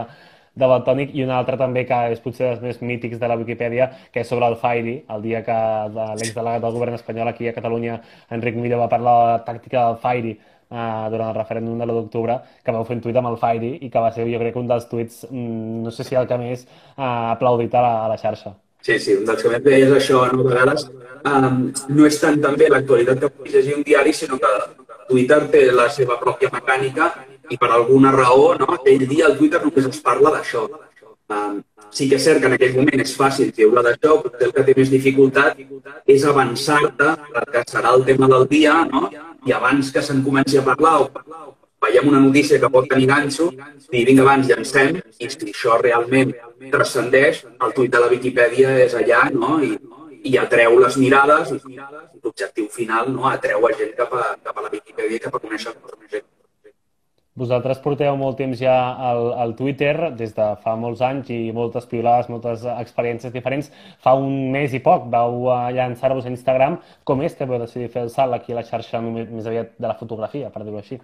de 0.62 0.68
Baltònic 0.70 1.16
i 1.18 1.25
un 1.25 1.32
altre 1.35 1.58
també 1.58 1.82
que 1.88 1.99
és 2.12 2.23
potser 2.23 2.52
dels 2.52 2.62
més 2.62 2.78
mítics 2.92 3.18
de 3.18 3.32
la 3.32 3.38
Wikipedia, 3.40 3.88
que 4.12 4.23
és 4.23 4.30
sobre 4.30 4.47
el 4.47 4.54
Fairy, 4.61 5.00
el 5.16 5.26
dia 5.26 5.42
que 5.42 5.58
l'exdelegat 5.97 6.62
del 6.62 6.78
govern 6.78 6.94
espanyol 7.00 7.32
aquí 7.32 7.50
a 7.50 7.56
Catalunya, 7.58 7.99
Enric 8.38 8.61
Milló, 8.61 8.78
va 8.85 8.92
parlar 8.92 9.16
de 9.18 9.26
la 9.32 9.42
tàctica 9.50 9.88
del 9.88 10.00
Fairy 10.04 10.37
uh, 10.70 11.08
durant 11.12 11.30
el 11.30 11.37
referèndum 11.38 11.78
de 11.78 11.87
l'1 11.87 11.98
d'octubre, 11.98 12.38
que 12.64 12.75
vau 12.76 12.87
fer 12.88 12.96
un 12.96 13.02
tuit 13.04 13.16
amb 13.16 13.32
el 13.32 13.40
Fairy 13.40 13.75
i 13.82 13.90
que 13.90 14.04
va 14.04 14.12
ser, 14.14 14.28
jo 14.30 14.40
crec, 14.42 14.56
un 14.56 14.70
dels 14.70 14.88
tuits, 14.90 15.26
mm, 15.30 15.84
no 15.84 15.92
sé 15.94 16.04
si 16.04 16.18
el 16.18 16.28
que 16.30 16.38
més 16.40 16.64
uh, 16.96 17.34
aplaudit 17.34 17.75
a 17.75 17.84
la, 17.84 17.94
a 18.06 18.08
la 18.14 18.18
xarxa. 18.20 18.54
Sí, 18.82 18.98
sí, 18.98 19.14
un 19.18 19.25
dels 19.26 19.42
que 19.42 19.50
més 19.52 19.62
bé 19.62 19.80
és 19.84 19.94
això, 19.94 20.25
no? 20.32 20.44
Vegades 20.46 20.87
um, 21.26 21.64
no 21.94 22.06
és 22.06 22.18
tant 22.22 22.38
també 22.42 22.68
l'actualitat 22.70 23.25
que 23.25 23.30
puguis 23.30 23.56
llegir 23.58 23.75
un 23.76 23.87
diari, 23.87 24.12
sinó 24.14 24.38
que 24.38 24.52
Twitter 25.08 25.40
té 25.52 25.64
la 25.72 25.88
seva 25.90 26.18
pròpia 26.20 26.50
mecànica 26.52 27.10
i 27.50 27.56
per 27.56 27.70
alguna 27.72 28.12
raó, 28.14 28.52
no? 28.60 28.68
aquell 28.76 29.06
dia 29.08 29.26
al 29.26 29.38
Twitter 29.38 29.62
només 29.64 29.88
es 29.90 30.00
parla 30.04 30.34
d'això. 30.37 30.66
Um, 31.28 31.58
sí 31.92 32.08
que 32.08 32.16
és 32.16 32.25
cert 32.25 32.40
que 32.40 32.48
en 32.48 32.56
aquell 32.56 32.76
moment 32.76 33.02
és 33.04 33.14
fàcil 33.16 33.50
treure 33.56 33.82
d'això, 33.84 34.18
però 34.25 34.46
el 34.46 34.52
que 34.56 34.64
té 34.68 34.75
més 34.76 34.92
dificultat 34.92 35.58
és 36.14 36.25
avançar-te 36.25 37.14
que 37.52 37.64
serà 37.68 37.94
el 37.96 38.04
tema 38.08 38.28
del 38.32 38.46
dia, 38.52 38.78
no? 38.92 39.08
I 39.47 39.54
abans 39.54 39.92
que 39.95 40.02
se'n 40.02 40.25
comenci 40.25 40.59
a 40.59 40.64
parlar 40.66 40.95
o 41.02 41.09
veiem 41.85 42.09
una 42.11 42.21
notícia 42.21 42.59
que 42.59 42.71
pot 42.71 42.88
tenir 42.90 43.07
ganxo, 43.11 43.50
dir, 43.90 44.04
vinga, 44.07 44.25
abans 44.25 44.49
llancem, 44.50 44.99
i 45.18 45.28
si 45.30 45.52
això 45.52 45.78
realment 45.83 46.35
transcendeix, 46.73 47.45
el 47.64 47.75
tuit 47.76 47.92
de 47.92 48.02
la 48.02 48.11
Viquipèdia 48.11 48.75
és 48.85 48.97
allà, 48.99 49.28
no? 49.35 49.61
I, 49.62 49.76
i 50.28 50.35
atreu 50.40 50.78
les 50.83 50.99
mirades, 50.99 51.54
i 51.54 51.78
l'objectiu 51.78 52.66
final 52.75 53.12
no? 53.14 53.28
atreu 53.30 53.68
a 53.68 53.73
gent 53.78 53.95
cap 54.00 54.12
a, 54.18 54.25
cap 54.42 54.59
a 54.59 54.66
la 54.66 54.73
Viquipèdia 54.75 55.21
i 55.21 55.23
cap 55.23 55.38
a 55.38 55.42
conèixer 55.45 55.75
més 55.78 56.11
gent. 56.16 56.26
Vosaltres 57.38 57.78
porteu 57.85 58.16
molt 58.18 58.38
temps 58.40 58.59
ja 58.59 58.75
al, 59.11 59.33
al 59.45 59.54
Twitter, 59.59 60.11
des 60.18 60.33
de 60.37 60.47
fa 60.64 60.75
molts 60.80 61.02
anys 61.07 61.30
i 61.35 61.38
moltes 61.54 61.87
piolades, 61.90 62.30
moltes 62.33 62.64
experiències 62.75 63.35
diferents. 63.35 63.71
Fa 64.04 64.16
un 64.18 64.50
mes 64.54 64.75
i 64.75 64.80
poc 64.83 65.07
vau 65.12 65.47
llançar-vos 65.75 66.26
a 66.26 66.33
Instagram. 66.35 66.80
Com 67.07 67.23
és 67.23 67.38
que 67.38 67.47
vau 67.47 67.61
decidir 67.62 67.92
fer 67.95 68.07
el 68.07 68.11
salt 68.14 68.35
aquí 68.35 68.52
a 68.52 68.59
la 68.59 68.66
xarxa 68.66 69.00
més 69.04 69.47
aviat 69.47 69.76
de 69.78 69.87
la 69.87 69.97
fotografia, 70.00 70.50
per 70.50 70.64
dir-ho 70.64 70.83
així? 70.83 70.99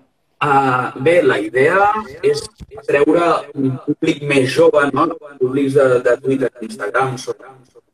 Uh, 0.45 0.91
bé, 1.01 1.21
la 1.23 1.39
idea 1.41 1.87
és 2.27 2.43
treure 2.85 3.29
un 3.55 3.79
públic 3.87 4.25
més 4.29 4.51
jove, 4.53 4.83
no? 4.93 5.07
Públics 5.39 5.79
de, 5.79 5.87
de 6.05 6.17
Twitter 6.21 6.51
Instagram 6.67 7.15
són, 7.23 7.39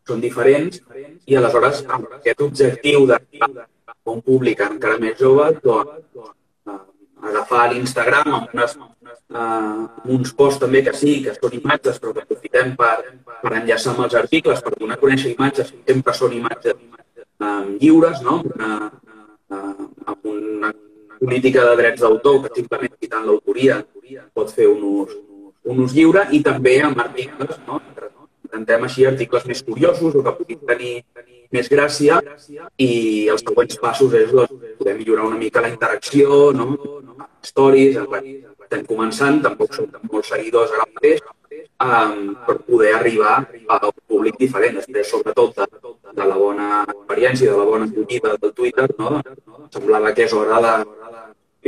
són 0.09 0.25
diferents 0.25 0.81
i 1.31 1.37
aleshores 1.39 1.85
amb 1.87 2.09
aquest 2.17 2.43
objectiu 2.49 3.07
de 3.11 3.21
un 4.11 4.23
públic 4.25 4.65
encara 4.67 4.99
més 4.99 5.19
jove, 5.21 5.47
doncs, 5.63 6.33
agafar 7.29 7.67
l'Instagram 7.73 8.35
amb, 8.37 8.55
unes, 8.55 8.77
uh, 9.35 9.87
uns 10.17 10.33
posts 10.37 10.61
també 10.65 10.83
que 10.87 10.95
sí, 10.97 11.19
que 11.25 11.35
són 11.37 11.57
imatges, 11.59 12.01
però 12.03 12.15
que 12.17 12.25
aprofitem 12.25 12.75
per, 12.79 12.97
per 13.43 13.53
enllaçar 13.61 13.95
amb 13.95 14.07
els 14.07 14.17
articles, 14.23 14.63
per 14.65 14.75
donar 14.77 14.99
a 14.99 15.03
conèixer 15.03 15.35
imatges 15.35 15.73
que 15.75 15.83
sempre 15.93 16.17
són 16.17 16.37
imatges 16.39 16.77
uh, 16.77 17.65
lliures, 17.81 18.23
no? 18.27 18.41
Una, 18.55 18.91
uh, 19.53 19.89
amb 20.15 20.31
una 20.35 20.73
política 21.21 21.67
de 21.69 21.77
drets 21.83 22.05
d'autor, 22.05 22.43
que 22.45 22.55
simplement 22.63 22.97
quitant 22.97 23.27
l'autoria 23.29 23.83
pot 24.35 24.53
fer 24.55 24.71
un 24.71 24.85
ús, 24.89 25.17
un 25.71 25.85
ús 25.85 25.95
lliure, 25.95 26.27
i 26.33 26.41
també 26.43 26.79
amb 26.83 27.03
articles, 27.05 27.59
no? 27.69 27.83
intentem 28.51 28.87
així 28.87 29.07
articles 29.07 29.45
més 29.47 29.61
curiosos 29.63 30.17
o 30.17 30.23
que 30.27 30.33
puguin 30.39 30.63
tenir 30.67 30.95
més 31.55 31.69
gràcia 31.71 32.21
i 32.79 32.91
els 33.33 33.43
següents 33.43 33.81
passos 33.83 34.15
és 34.15 34.31
doncs, 34.35 34.55
poder 34.79 34.95
millorar 34.99 35.27
una 35.29 35.41
mica 35.41 35.63
la 35.65 35.73
interacció, 35.73 36.53
no? 36.55 36.77
stories, 37.43 37.99
estem 37.99 38.87
començant, 38.87 39.41
tampoc 39.43 39.75
som 39.75 39.89
molts 40.13 40.31
seguidors 40.31 40.75
ara 40.77 40.87
mateix, 40.95 41.23
um, 41.83 42.37
per 42.47 42.57
poder 42.69 42.95
arribar 42.95 43.35
a 43.69 43.81
un 43.89 43.99
públic 44.07 44.39
diferent. 44.39 44.79
Després, 44.79 45.11
sobretot, 45.11 45.59
de, 45.59 45.95
de 46.21 46.29
la 46.33 46.39
bona 46.39 46.71
experiència, 46.87 47.51
de 47.51 47.59
la 47.59 47.69
bona 47.73 47.91
acollida 47.91 48.37
del 48.45 48.55
Twitter, 48.55 48.89
no? 48.99 49.19
semblava 49.75 50.15
que 50.15 50.29
és 50.29 50.37
hora 50.37 50.61
de, 50.67 50.75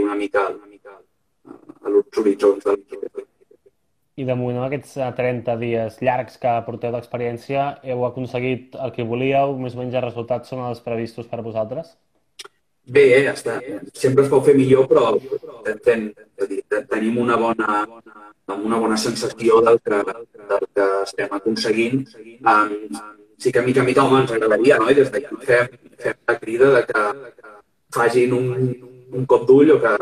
una 0.03 0.15
mica, 0.15 0.47
una 0.51 0.67
mica 0.67 0.99
a 1.83 1.91
els 1.91 2.23
horitzons 2.23 2.65
del 2.65 2.79
i 4.21 4.27
de 4.29 4.35
moment, 4.37 4.61
aquests 4.67 4.99
30 5.17 5.57
dies 5.61 5.99
llargs 6.05 6.37
que 6.41 6.53
porteu 6.67 6.93
d'experiència, 6.93 7.69
heu 7.89 8.05
aconseguit 8.05 8.77
el 8.77 8.93
que 8.93 9.07
volíeu? 9.09 9.57
Més 9.59 9.77
o 9.77 9.81
menys 9.81 9.97
els 9.97 10.05
resultats 10.05 10.53
són 10.53 10.65
els 10.67 10.83
previstos 10.85 11.31
per 11.31 11.41
vosaltres? 11.45 11.95
Bé, 12.85 13.05
eh, 13.17 13.31
està. 13.31 13.61
sempre 13.95 14.25
es 14.25 14.31
pot 14.31 14.45
fer 14.45 14.57
millor, 14.59 14.89
però 14.91 15.15
ten, 15.65 15.79
ten, 15.87 16.85
tenim 16.91 17.19
una 17.23 17.37
bona, 17.39 17.85
una 18.53 18.79
bona 18.85 18.97
sensació 18.99 19.61
del 19.63 19.79
que, 19.81 20.01
del 20.51 20.67
que 20.75 20.89
estem 21.05 21.37
aconseguint. 21.39 22.03
Um, 22.43 22.75
sí 23.39 23.53
que 23.53 23.63
mica 23.63 23.87
mica 23.87 24.05
home, 24.05 24.25
ens 24.25 24.35
agradaria, 24.35 24.81
no? 24.83 24.91
I 24.91 24.99
des 24.99 25.13
d'aquí 25.15 25.39
fem, 25.47 25.79
fem 26.03 26.19
la 26.29 26.39
crida 26.43 26.73
de 26.75 26.83
que 26.91 27.07
facin 27.95 28.35
un, 28.35 28.51
un 29.15 29.27
cop 29.31 29.47
d'ull 29.47 29.73
o 29.77 29.79
que, 29.81 29.95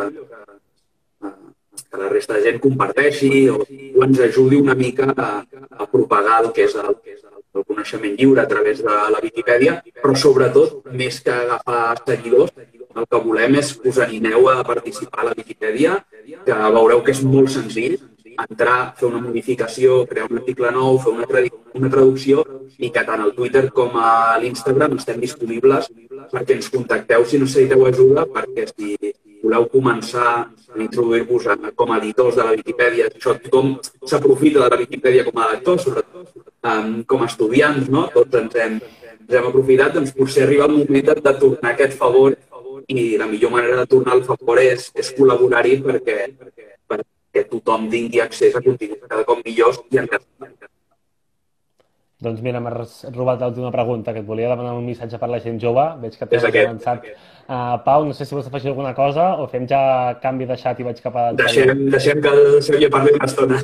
que 1.90 1.98
la 1.98 2.08
resta 2.08 2.36
de 2.36 2.44
gent 2.46 2.60
comparteixi 2.62 3.48
o, 3.50 3.60
o 3.64 4.04
ens 4.06 4.20
ajudi 4.26 4.60
una 4.62 4.76
mica 4.78 5.10
a, 5.16 5.30
a 5.70 5.88
propagar 5.90 6.44
el 6.44 6.52
que 6.56 6.68
és 6.68 6.76
el, 6.78 6.94
el 7.54 7.64
coneixement 7.66 8.14
lliure 8.18 8.44
a 8.44 8.48
través 8.50 8.82
de 8.86 8.98
la 9.14 9.22
Viquipèdia, 9.22 9.80
però 10.02 10.14
sobretot, 10.14 10.84
més 10.94 11.18
que 11.24 11.34
agafar 11.34 11.98
seguidors, 12.06 12.54
el 12.90 13.06
que 13.06 13.20
volem 13.24 13.58
és 13.60 13.74
que 13.78 13.90
us 13.90 13.98
animeu 14.02 14.48
a 14.50 14.60
participar 14.66 15.24
a 15.24 15.30
la 15.30 15.36
Viquipèdia, 15.38 15.98
que 16.46 16.62
veureu 16.78 17.02
que 17.06 17.14
és 17.14 17.22
molt 17.26 17.50
senzill, 17.54 17.98
entrar, 18.38 18.94
fer 18.98 19.08
una 19.08 19.20
modificació, 19.22 20.04
crear 20.10 20.28
un 20.30 20.40
article 20.40 20.70
nou, 20.74 20.98
fer 21.02 21.14
una, 21.14 21.26
una 21.80 21.90
traducció 21.92 22.44
i 22.78 22.90
que 22.94 23.04
tant 23.06 23.24
al 23.24 23.34
Twitter 23.36 23.66
com 23.74 23.96
a 24.00 24.38
l'Instagram 24.42 24.96
estem 24.98 25.20
disponibles 25.22 25.90
perquè 26.30 26.56
ens 26.56 26.70
contacteu 26.72 27.24
si 27.26 27.40
necessiteu 27.42 27.86
ajuda, 27.88 28.26
perquè 28.30 28.68
si 28.70 28.96
voleu 29.42 29.66
començar 29.72 30.30
a 30.30 30.78
introduir-vos 30.78 31.48
com 31.74 31.92
a 31.92 31.98
editors 31.98 32.36
de 32.36 32.44
la 32.46 32.56
Viquipèdia, 32.58 33.08
això 33.08 33.34
tothom 33.40 33.72
s'aprofita 34.06 34.62
de 34.62 34.68
la 34.68 34.80
Viquipèdia 34.82 35.24
com 35.26 35.40
a 35.40 35.48
lector, 35.54 35.80
sobretot 35.80 36.34
um, 36.62 37.00
com 37.08 37.24
a 37.24 37.30
estudiants, 37.30 37.88
no? 37.88 38.06
tots 38.14 38.36
ens 38.42 38.54
hem, 38.54 38.78
ens 39.16 39.38
hem 39.38 39.48
aprofitat, 39.48 39.96
doncs 39.96 40.14
potser 40.16 40.44
arriba 40.46 40.68
el 40.68 40.76
moment 40.82 41.08
de, 41.08 41.16
de 41.24 41.34
tornar 41.40 41.74
aquest 41.74 41.96
favor 41.98 42.36
i 42.90 43.16
la 43.18 43.28
millor 43.30 43.54
manera 43.54 43.80
de 43.80 43.86
tornar 43.90 44.18
el 44.18 44.24
favor 44.26 44.60
és, 44.62 44.90
és 44.98 45.12
col·laborar-hi 45.16 45.80
perquè, 45.84 46.18
perquè 46.36 46.68
tothom 47.50 47.88
tingui 47.90 48.20
accés 48.20 48.56
a 48.56 48.62
continguts 48.64 49.06
cada 49.08 49.24
cop 49.28 49.42
millors 49.44 49.80
i 49.90 50.02
en 50.02 50.08
doncs 52.20 52.42
mira, 52.44 52.60
m'has 52.60 52.98
robat 53.14 53.40
l'última 53.40 53.70
pregunta, 53.72 54.12
que 54.12 54.20
et 54.20 54.26
volia 54.28 54.50
demanar 54.50 54.74
un 54.76 54.84
missatge 54.84 55.16
per 55.18 55.28
la 55.32 55.40
gent 55.40 55.56
jove. 55.62 55.86
Veig 56.02 56.18
que 56.20 56.28
t'has 56.28 56.44
avançat. 56.44 57.06
Uh, 57.48 57.78
Pau, 57.86 58.04
no 58.04 58.12
sé 58.14 58.26
si 58.28 58.36
vols 58.36 58.50
afegir 58.50 58.70
alguna 58.70 58.92
cosa 58.94 59.32
o 59.40 59.46
fem 59.48 59.64
ja 59.66 59.80
canvi 60.22 60.46
de 60.46 60.58
xat 60.60 60.82
i 60.82 60.86
vaig 60.86 61.00
cap 61.00 61.16
a... 61.16 61.30
Deixem, 61.38 61.86
deixem 61.90 62.20
que 62.20 62.34
el 62.36 62.60
Xavier 62.66 62.90
parli 62.92 63.16
una 63.16 63.30
estona. 63.30 63.60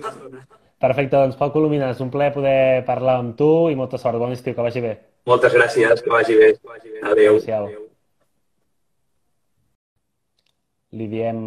Perfecte, 0.80 1.16
doncs 1.18 1.36
Pau 1.36 1.52
Colomina, 1.52 1.92
és 1.92 2.00
un 2.00 2.12
plaer 2.12 2.32
poder 2.32 2.84
parlar 2.88 3.20
amb 3.20 3.36
tu 3.36 3.50
i 3.72 3.76
molta 3.76 4.00
sort. 4.00 4.18
Bon 4.18 4.32
estiu, 4.32 4.56
que 4.56 4.64
vagi 4.64 4.84
bé. 4.84 4.96
Moltes 5.28 5.52
gràcies, 5.52 6.00
que 6.00 6.16
vagi 6.16 6.40
bé. 6.40 6.54
Adéu. 7.12 7.36
Adéu. 7.36 7.85
Li 10.96 11.06
diem 11.10 11.38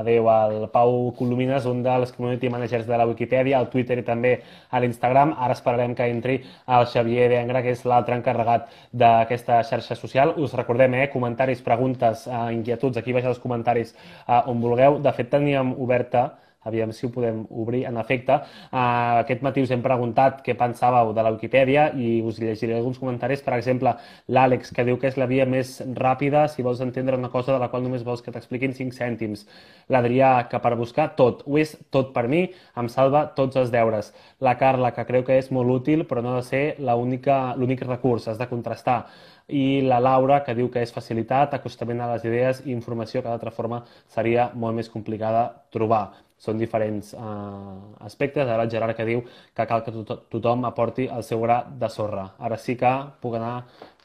adeu 0.00 0.28
al 0.32 0.68
Pau 0.72 1.10
Colomines, 1.18 1.66
un 1.70 1.82
dels 1.84 2.12
community 2.16 2.50
managers 2.52 2.86
de 2.88 2.98
la 2.98 3.06
Wikipedia, 3.06 3.58
al 3.58 3.70
Twitter 3.72 3.98
i 4.00 4.06
també 4.06 4.34
a 4.70 4.80
l'Instagram. 4.80 5.34
Ara 5.38 5.56
esperarem 5.56 5.94
que 5.94 6.08
entri 6.10 6.38
el 6.66 6.86
Xavier 6.90 7.28
Dengra, 7.32 7.62
que 7.62 7.74
és 7.76 7.84
l'altre 7.88 8.16
encarregat 8.18 8.70
d'aquesta 8.92 9.62
xarxa 9.68 9.98
social. 10.00 10.34
Us 10.36 10.54
recordem, 10.56 10.94
eh, 10.94 11.08
comentaris, 11.12 11.62
preguntes, 11.62 12.26
eh, 12.26 12.46
inquietuds, 12.54 12.96
aquí 12.98 13.12
baix 13.12 13.24
els 13.24 13.42
comentaris 13.42 13.94
eh, 13.94 14.42
on 14.46 14.60
vulgueu. 14.60 15.00
De 15.02 15.12
fet, 15.12 15.30
teníem 15.30 15.74
oberta 15.78 16.30
aviam 16.64 16.92
si 16.92 17.06
ho 17.06 17.10
podem 17.12 17.44
obrir. 17.50 17.84
En 17.88 17.98
efecte, 18.00 18.36
uh, 18.36 19.20
aquest 19.22 19.44
matí 19.46 19.62
us 19.64 19.72
hem 19.74 19.82
preguntat 19.84 20.42
què 20.44 20.56
pensàveu 20.58 21.12
de 21.16 21.24
la 21.24 21.32
Wikipedia 21.34 21.90
i 21.94 22.20
us 22.26 22.40
llegiré 22.42 22.78
alguns 22.78 23.00
comentaris. 23.02 23.42
Per 23.44 23.54
exemple, 23.56 23.94
l'Àlex, 24.28 24.72
que 24.74 24.86
diu 24.88 24.98
que 25.00 25.10
és 25.12 25.18
la 25.20 25.28
via 25.30 25.46
més 25.46 25.76
ràpida 25.98 26.46
si 26.48 26.64
vols 26.66 26.82
entendre 26.84 27.18
una 27.20 27.30
cosa 27.32 27.54
de 27.54 27.60
la 27.62 27.70
qual 27.72 27.84
només 27.84 28.04
vols 28.06 28.22
que 28.24 28.32
t'expliquin 28.34 28.74
5 28.74 28.96
cèntims. 28.96 29.46
L'Adrià, 29.92 30.48
que 30.48 30.60
per 30.60 30.74
buscar 30.80 31.10
tot, 31.18 31.44
ho 31.46 31.60
és 31.60 31.76
tot 31.94 32.12
per 32.14 32.26
mi, 32.28 32.46
em 32.80 32.88
salva 32.88 33.26
tots 33.36 33.60
els 33.60 33.70
deures. 33.74 34.12
La 34.40 34.56
Carla, 34.58 34.94
que 34.96 35.04
creu 35.08 35.24
que 35.24 35.38
és 35.38 35.50
molt 35.52 35.70
útil, 35.70 36.08
però 36.08 36.22
no 36.24 36.34
ha 36.34 36.42
de 36.42 36.48
ser 36.48 36.64
l'únic 36.80 37.86
recurs, 37.86 38.28
has 38.28 38.40
de 38.40 38.48
contrastar 38.48 39.04
i 39.48 39.82
la 39.84 40.00
Laura, 40.00 40.40
que 40.44 40.54
diu 40.56 40.70
que 40.72 40.80
és 40.80 40.92
facilitat, 40.92 41.54
acostament 41.54 42.00
a 42.00 42.08
les 42.14 42.24
idees 42.24 42.62
i 42.64 42.72
informació 42.72 43.20
que 43.20 43.28
d'altra 43.28 43.52
forma 43.52 43.82
seria 44.08 44.50
molt 44.54 44.76
més 44.76 44.88
complicada 44.88 45.50
trobar 45.74 46.04
són 46.44 46.60
diferents 46.60 47.14
eh, 47.16 48.04
aspectes. 48.06 48.46
Ara 48.46 48.66
el 48.66 48.72
Gerard 48.72 48.96
que 48.96 49.08
diu 49.08 49.24
que 49.24 49.66
cal 49.70 49.84
que 49.84 49.94
to 49.94 50.20
tothom 50.32 50.68
aporti 50.68 51.08
el 51.08 51.24
seu 51.26 51.40
gra 51.44 51.62
de 51.68 51.90
sorra. 51.90 52.28
Ara 52.38 52.60
sí 52.60 52.76
que 52.80 52.92
puc 53.22 53.38
anar 53.40 53.56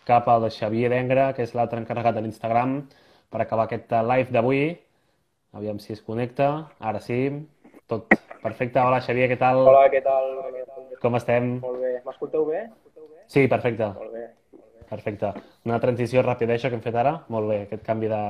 cap 0.08 0.30
al 0.32 0.48
Xavier 0.50 0.90
Dengra, 0.96 1.34
que 1.38 1.44
és 1.46 1.54
l'altre 1.54 1.82
encarregat 1.84 2.16
de 2.18 2.24
l'Instagram, 2.26 2.80
per 3.30 3.44
acabar 3.44 3.68
aquest 3.68 3.92
live 4.14 4.34
d'avui. 4.34 4.64
Aviam 5.60 5.78
si 5.84 5.94
es 5.94 6.02
connecta. 6.06 6.50
Ara 6.80 7.02
sí, 7.04 7.20
tot 7.90 8.10
Perfecte, 8.40 8.80
hola 8.80 9.02
Xavier, 9.04 9.28
què 9.28 9.36
tal? 9.40 9.66
Hola, 9.68 9.88
què 9.92 10.00
tal? 10.04 10.30
Com 11.04 11.18
estem? 11.20 11.58
Molt 11.64 11.82
bé. 11.84 11.98
M'escolteu 12.06 12.46
bé? 12.48 12.62
Sí, 13.28 13.48
perfecte. 13.52 13.90
Molt 13.98 14.14
bé. 14.16 14.28
Perfecte. 14.90 15.34
Una 15.68 15.80
transició 15.84 16.24
ràpida, 16.24 16.56
això 16.56 16.72
que 16.72 16.80
hem 16.80 16.86
fet 16.86 16.96
ara? 17.02 17.18
Molt 17.34 17.52
bé, 17.52 17.60
aquest 17.66 17.84
canvi 17.86 18.08
de 18.10 18.22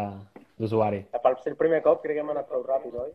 d'usuari. 0.59 1.05
Per 1.23 1.33
ser 1.39 1.53
el 1.53 1.57
primer 1.59 1.81
cop 1.85 2.01
crec 2.03 2.17
que 2.17 2.23
hem 2.23 2.31
anat 2.33 2.49
prou 2.49 2.63
ràpid, 2.67 2.95
oi? 2.99 3.11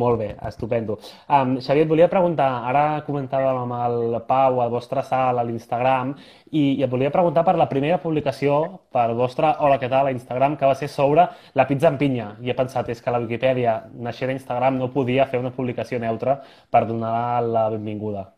Molt 0.00 0.18
bé, 0.18 0.30
estupendo. 0.48 0.96
Um, 1.28 1.56
Xavier, 1.60 1.84
et 1.84 1.90
volia 1.90 2.08
preguntar, 2.10 2.48
ara 2.70 3.02
comentàvem 3.06 3.58
amb 3.64 3.74
el 3.76 4.16
Pau, 4.28 4.60
el 4.64 4.70
vostre 4.72 5.02
salt 5.04 5.38
a 5.38 5.44
l'Instagram, 5.44 6.14
i, 6.50 6.62
i 6.78 6.84
et 6.86 6.90
volia 6.90 7.12
preguntar 7.14 7.44
per 7.44 7.56
la 7.60 7.68
primera 7.70 7.98
publicació 8.02 8.60
pel 8.94 9.14
vostre 9.18 9.52
Hola, 9.60 9.78
què 9.82 9.90
tal, 9.92 10.08
a 10.08 10.14
Instagram, 10.14 10.56
que 10.60 10.70
va 10.70 10.78
ser 10.78 10.88
sobre 10.92 11.26
la 11.54 11.66
pizza 11.68 11.90
amb 11.90 12.00
pinya. 12.00 12.32
I 12.42 12.54
he 12.54 12.58
pensat, 12.58 12.88
és 12.94 13.02
que 13.02 13.12
la 13.12 13.20
Wikipedia, 13.26 13.80
naixent 13.94 14.32
a 14.32 14.38
Instagram, 14.38 14.78
no 14.80 14.92
podia 14.94 15.28
fer 15.30 15.42
una 15.42 15.52
publicació 15.54 16.00
neutra 16.00 16.40
per 16.70 16.86
donar 16.88 17.42
la 17.44 17.68
benvinguda. 17.74 18.33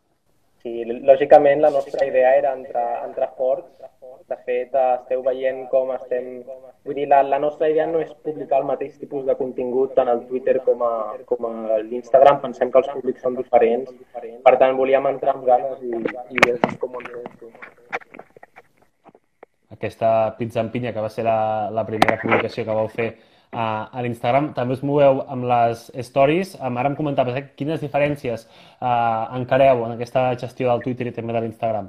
Sí, 0.66 0.82
lògicament 0.82 1.60
la 1.62 1.70
nostra 1.70 2.02
idea 2.08 2.32
era 2.34 2.50
entrar, 2.58 3.04
entrar 3.06 3.28
fort 3.38 3.68
de 4.26 4.36
fet, 4.42 4.72
esteu 4.74 5.20
veient 5.22 5.60
com 5.70 5.92
estem... 5.94 6.40
Vull 6.86 6.96
dir, 6.98 7.04
la, 7.06 7.20
la 7.22 7.38
nostra 7.38 7.68
idea 7.70 7.84
no 7.86 8.00
és 8.02 8.10
publicar 8.26 8.58
el 8.58 8.66
mateix 8.66 8.96
tipus 8.98 9.22
de 9.28 9.36
contingut 9.38 9.94
tant 9.94 10.10
al 10.10 10.24
Twitter 10.26 10.56
com 10.66 10.82
a, 10.82 10.90
com 11.28 11.46
a 11.46 11.78
l'Instagram. 11.84 12.40
Pensem 12.42 12.72
que 12.74 12.82
els 12.82 12.90
públics 12.90 13.22
són 13.22 13.38
diferents. 13.38 13.92
Per 14.42 14.54
tant, 14.58 14.74
volíem 14.80 15.06
entrar 15.12 15.36
amb 15.36 15.46
ganes 15.46 15.86
i, 15.86 16.02
i 16.34 16.42
dir 16.42 16.56
com 16.82 16.98
ho 16.98 17.04
Aquesta 19.76 20.10
pizza 20.40 20.64
en 20.64 20.74
pinya, 20.74 20.90
que 20.96 21.06
va 21.06 21.12
ser 21.14 21.28
la, 21.30 21.70
la 21.70 21.86
primera 21.86 22.18
publicació 22.18 22.66
que 22.66 22.78
vau 22.80 22.90
fer 22.90 23.12
a, 23.56 23.66
a 23.88 24.04
l'Instagram, 24.04 24.50
també 24.56 24.76
us 24.76 24.82
moveu 24.86 25.22
amb 25.32 25.48
les 25.50 25.86
stories. 26.08 26.54
Ara 26.60 26.90
em 26.90 26.96
comentaves 26.98 27.38
eh, 27.40 27.46
quines 27.58 27.82
diferències 27.82 28.46
eh, 28.46 28.90
encareu 29.40 29.86
en 29.86 29.96
aquesta 29.96 30.28
gestió 30.42 30.72
del 30.72 30.84
Twitter 30.84 31.08
i 31.10 31.16
també 31.16 31.36
de 31.36 31.46
l'Instagram. 31.46 31.88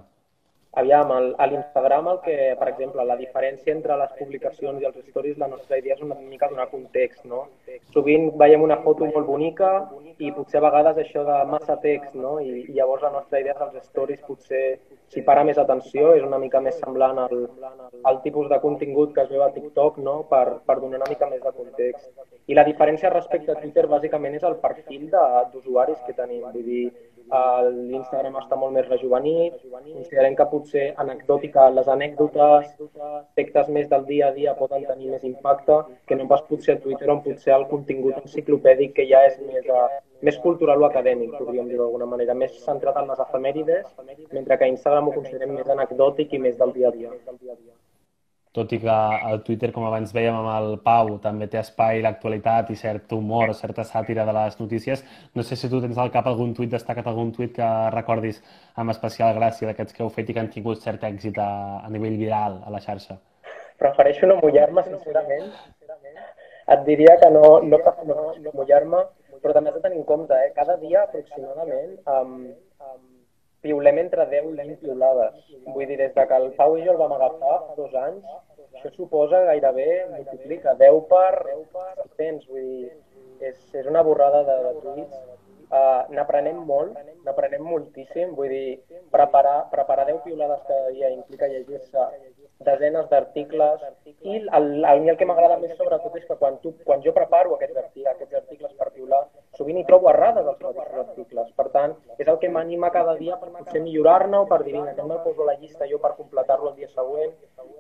Aviam, 0.78 1.12
el, 1.16 1.32
a 1.42 1.48
l'Instagram, 1.50 2.08
el 2.12 2.20
que, 2.22 2.34
per 2.60 2.68
exemple, 2.70 3.06
la 3.10 3.16
diferència 3.18 3.74
entre 3.74 3.96
les 3.98 4.12
publicacions 4.20 4.84
i 4.84 4.86
els 4.86 5.00
stories, 5.08 5.40
la 5.42 5.50
nostra 5.50 5.80
idea 5.80 5.96
és 5.96 6.04
una 6.06 6.18
mica 6.20 6.50
donar 6.52 6.68
context, 6.70 7.24
no? 7.26 7.48
Sovint 7.96 8.30
veiem 8.38 8.62
una 8.62 8.78
foto 8.84 9.08
molt 9.10 9.26
bonica 9.26 9.72
i 10.22 10.30
potser 10.36 10.60
a 10.62 10.66
vegades 10.68 11.00
això 11.02 11.24
de 11.26 11.40
massa 11.50 11.80
text, 11.82 12.14
no? 12.14 12.36
I, 12.44 12.68
i 12.68 12.78
llavors 12.78 13.08
la 13.08 13.14
nostra 13.16 13.42
idea 13.42 13.58
dels 13.58 13.90
stories 13.90 14.22
potser, 14.28 14.64
si 15.10 15.26
para 15.26 15.46
més 15.48 15.58
atenció, 15.58 16.14
és 16.14 16.26
una 16.28 16.38
mica 16.46 16.62
més 16.62 16.78
semblant 16.84 17.24
al, 17.26 17.46
al 18.12 18.22
tipus 18.28 18.50
de 18.54 18.62
contingut 18.62 19.18
que 19.18 19.26
es 19.26 19.34
veu 19.34 19.48
a 19.48 19.52
TikTok, 19.58 19.98
no? 20.06 20.20
Per, 20.30 20.46
per 20.68 20.78
donar 20.78 21.02
una 21.02 21.10
mica 21.10 21.32
més 21.34 21.42
de 21.42 21.56
context. 21.58 22.12
I 22.48 22.56
la 22.56 22.68
diferència 22.70 23.10
respecte 23.12 23.52
a 23.52 23.58
Twitter, 23.60 23.90
bàsicament, 23.90 24.38
és 24.38 24.46
el 24.46 24.62
perfil 24.62 25.10
d'usuaris 25.10 26.06
que 26.06 26.14
tenim. 26.16 26.46
Vull 26.54 26.70
dir, 26.70 26.84
l'Instagram 27.28 28.38
està 28.40 28.56
molt 28.56 28.74
més 28.74 28.88
rejuvenit, 28.88 29.56
considerem 29.72 30.36
que 30.40 30.46
potser 30.52 30.86
anecdòtica, 31.04 31.70
les 31.76 31.88
anècdotes, 31.92 32.70
aspectes 33.08 33.72
més 33.78 33.90
del 33.92 34.06
dia 34.06 34.28
a 34.30 34.36
dia 34.36 34.56
poden 34.56 34.86
tenir 34.88 35.12
més 35.12 35.24
impacte 35.28 35.80
que 36.08 36.16
no 36.16 36.28
pas 36.28 36.46
potser 36.50 36.78
a 36.78 36.82
Twitter 36.84 37.10
on 37.12 37.24
potser 37.26 37.56
el 37.56 37.68
contingut 37.74 38.22
enciclopèdic 38.24 38.96
que 39.00 39.08
ja 39.12 39.26
és 39.28 39.40
més, 39.42 39.68
uh, 39.68 40.00
més 40.22 40.38
cultural 40.46 40.82
o 40.82 40.88
acadèmic, 40.88 41.36
podríem 41.38 41.68
dir 41.68 41.82
d'alguna 41.82 42.08
manera, 42.14 42.34
més 42.34 42.56
centrat 42.64 43.02
en 43.02 43.12
les 43.12 43.26
efemèrides, 43.28 43.92
mentre 44.32 44.58
que 44.58 44.70
a 44.70 44.74
Instagram 44.76 45.12
ho 45.12 45.18
considerem 45.20 45.54
més 45.60 45.76
anecdòtic 45.76 46.34
i 46.34 46.44
més 46.48 46.58
del 46.58 46.74
dia 46.80 46.94
a 46.94 46.96
dia 46.96 47.12
tot 48.56 48.72
i 48.74 48.80
que 48.82 48.98
el 49.30 49.42
Twitter, 49.46 49.72
com 49.76 49.86
abans 49.88 50.14
veiem 50.16 50.36
amb 50.36 50.50
el 50.54 50.78
Pau, 50.84 51.14
també 51.24 51.48
té 51.52 51.60
espai 51.62 52.02
l'actualitat 52.02 52.72
i 52.74 52.78
cert 52.80 53.14
humor, 53.14 53.54
certa 53.56 53.86
sàtira 53.86 54.26
de 54.26 54.36
les 54.38 54.60
notícies. 54.60 55.04
No 55.36 55.44
sé 55.44 55.56
si 55.56 55.70
tu 55.70 55.82
tens 55.84 55.98
al 55.98 56.12
cap 56.12 56.28
algun 56.28 56.54
tuit, 56.58 56.72
destacat 56.72 57.08
algun 57.08 57.32
tuit 57.36 57.54
que 57.56 57.70
recordis 57.94 58.42
amb 58.76 58.94
especial 58.96 59.36
gràcia 59.38 59.70
d'aquests 59.70 59.94
que 59.94 60.04
heu 60.04 60.14
fet 60.14 60.30
i 60.30 60.38
que 60.38 60.44
han 60.44 60.52
tingut 60.54 60.82
cert 60.84 61.04
èxit 61.04 61.38
a, 61.44 61.50
a 61.84 61.90
nivell 61.94 62.18
viral 62.18 62.62
a 62.66 62.74
la 62.74 62.82
xarxa. 62.84 63.20
Prefereixo 63.78 64.26
no 64.26 64.40
mullar-me, 64.42 64.84
sincerament. 64.88 65.52
Et 66.68 66.82
diria 66.88 67.14
que 67.22 67.30
no, 67.32 67.60
no, 67.64 67.78
no, 68.10 68.24
no 68.44 68.54
mullar-me, 68.54 69.04
però 69.42 69.54
també 69.54 69.70
has 69.72 69.78
de 69.78 69.84
tenir 69.86 70.02
en 70.02 70.08
compte, 70.10 70.34
eh? 70.34 70.52
cada 70.56 70.76
dia 70.82 71.04
aproximadament 71.06 71.94
um, 72.10 72.34
um, 72.82 73.06
piulem 73.62 74.00
entre 74.04 74.26
10 74.32 74.52
i 74.52 74.56
20 74.60 74.78
piulades. 74.84 75.40
Vull 75.66 75.88
dir, 75.90 75.98
des 76.02 76.14
de 76.16 76.28
que 76.28 76.40
el 76.42 76.52
Pau 76.60 76.78
i 76.78 76.86
jo 76.86 76.94
el 76.94 77.02
vam 77.02 77.16
agafar 77.18 77.58
fa 77.68 77.78
dos 77.80 77.96
anys, 78.04 78.26
això 78.78 78.92
suposa 78.94 79.44
gairebé, 79.50 79.90
multiplica 80.14 80.76
10 80.80 81.02
per 81.12 81.32
700, 81.44 82.48
vull 82.52 82.70
dir, 82.70 82.94
és, 83.40 83.58
és 83.74 83.90
una 83.90 84.04
borrada 84.06 84.44
de, 84.48 84.58
de 84.68 84.74
tuits. 84.84 85.26
Uh, 85.68 86.06
n'aprenem 86.16 86.62
molt, 86.64 86.96
n'aprenem 87.26 87.66
moltíssim, 87.68 88.32
vull 88.38 88.54
dir, 88.54 89.00
preparar, 89.12 89.66
preparar 89.74 90.06
10 90.08 90.22
piulades 90.24 90.62
cada 90.70 90.94
dia 90.96 91.10
implica 91.12 91.50
llegir-se 91.52 92.06
desenes 92.66 93.06
d'articles 93.10 93.84
i 94.24 94.38
el, 94.38 94.48
el, 94.58 94.68
el, 94.86 95.10
el 95.12 95.18
que 95.20 95.28
m'agrada 95.30 95.58
més 95.62 95.76
sobretot 95.78 96.16
és 96.18 96.26
que 96.26 96.38
quan, 96.40 96.58
tu, 96.64 96.74
quan 96.88 97.04
jo 97.06 97.14
preparo 97.14 97.54
aquests 97.56 97.78
articles, 97.84 98.16
aquests 98.16 98.40
articles 98.42 98.74
per 98.80 98.90
piular, 98.96 99.22
sovint 99.58 99.78
hi 99.78 99.86
trobo 99.90 100.10
errades 100.12 100.46
als 100.46 100.60
mateixos 100.64 101.04
articles. 101.04 101.52
Per 101.60 101.68
tant, 101.76 101.94
és 102.18 102.28
el 102.28 102.40
que 102.42 102.50
m'anima 102.54 102.90
cada 102.96 103.16
dia 103.20 103.38
per 103.42 103.52
potser 103.54 103.82
millorar-ne 103.84 104.42
o 104.42 104.48
per 104.50 104.64
dir, 104.64 104.74
vinga, 104.74 104.94
aquest 104.94 105.10
me'l 105.10 105.24
poso 105.26 105.46
a 105.46 105.52
la 105.52 105.58
llista 105.62 105.90
jo 105.92 106.02
per 106.04 106.16
completar-lo 106.18 106.72
el 106.72 106.80
dia 106.82 106.90
següent. 106.94 107.36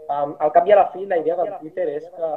Um, 0.07 0.35
al 0.39 0.53
cap 0.55 0.67
i 0.69 0.71
a 0.71 0.79
la 0.79 0.87
fi, 0.93 1.05
la 1.05 1.17
idea 1.19 1.35
del 1.35 1.51
Twitter 1.59 1.87
és 1.97 2.05
que 2.13 2.29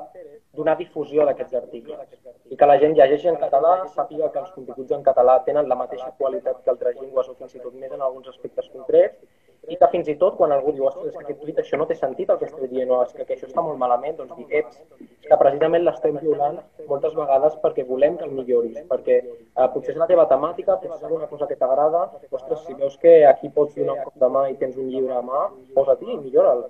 donar 0.58 0.76
difusió 0.78 1.26
d'aquests 1.28 1.60
articles 1.60 2.16
i 2.50 2.56
que 2.58 2.66
la 2.66 2.76
gent 2.82 2.96
llegeixi 2.98 3.28
en 3.30 3.38
català, 3.38 3.76
sàpiga 3.94 4.30
que 4.34 4.40
els 4.42 4.50
continguts 4.56 4.96
en 4.96 5.04
català 5.06 5.36
tenen 5.46 5.68
la 5.70 5.78
mateixa 5.78 6.10
qualitat 6.18 6.64
que 6.64 6.72
altres 6.72 6.96
llengües 6.98 7.28
o 7.30 7.36
fins 7.38 7.54
i 7.54 7.62
tot 7.62 7.76
més 7.78 7.92
en 7.94 8.02
alguns 8.02 8.32
aspectes 8.32 8.66
concrets 8.72 9.20
i 9.68 9.76
que 9.76 9.88
fins 9.92 10.08
i 10.08 10.14
tot 10.20 10.36
quan 10.38 10.52
algú 10.54 10.72
diu 10.72 10.86
ostres, 10.88 11.12
que 11.14 11.22
aquest 11.24 11.40
tuit 11.42 11.58
això 11.60 11.78
no 11.78 11.86
té 11.88 11.96
sentit 11.98 12.30
el 12.32 12.38
que 12.40 12.46
estic 12.48 12.70
dient, 12.70 12.90
o 12.90 13.02
és 13.04 13.12
que, 13.16 13.26
que 13.28 13.36
això 13.36 13.48
està 13.48 13.64
molt 13.64 13.78
malament, 13.80 14.16
doncs 14.18 14.32
dir, 14.38 14.46
eps, 14.62 14.78
que 15.26 15.38
precisament 15.42 15.84
l'estem 15.84 16.16
violant 16.22 16.56
moltes 16.88 17.14
vegades 17.18 17.58
perquè 17.64 17.84
volem 17.88 18.16
que 18.16 18.26
el 18.28 18.32
milloris, 18.38 18.80
perquè 18.90 19.18
eh, 19.20 19.68
potser 19.74 19.94
és 19.94 20.00
la 20.00 20.08
teva 20.10 20.26
temàtica, 20.30 20.78
potser 20.80 20.96
és 20.96 21.04
alguna 21.10 21.28
cosa 21.30 21.50
que 21.50 21.58
t'agrada, 21.60 22.06
ostres, 22.30 22.64
si 22.64 22.78
veus 22.80 22.96
que 23.02 23.20
aquí 23.28 23.52
pots 23.54 23.76
donar 23.76 23.98
un 23.98 24.08
cop 24.08 24.16
de 24.24 24.32
mà 24.38 24.48
i 24.50 24.58
tens 24.62 24.80
un 24.80 24.88
llibre 24.88 25.18
a 25.18 25.22
mà, 25.26 25.46
posa-t'hi 25.76 26.10
i 26.16 26.18
millora'l. 26.24 26.66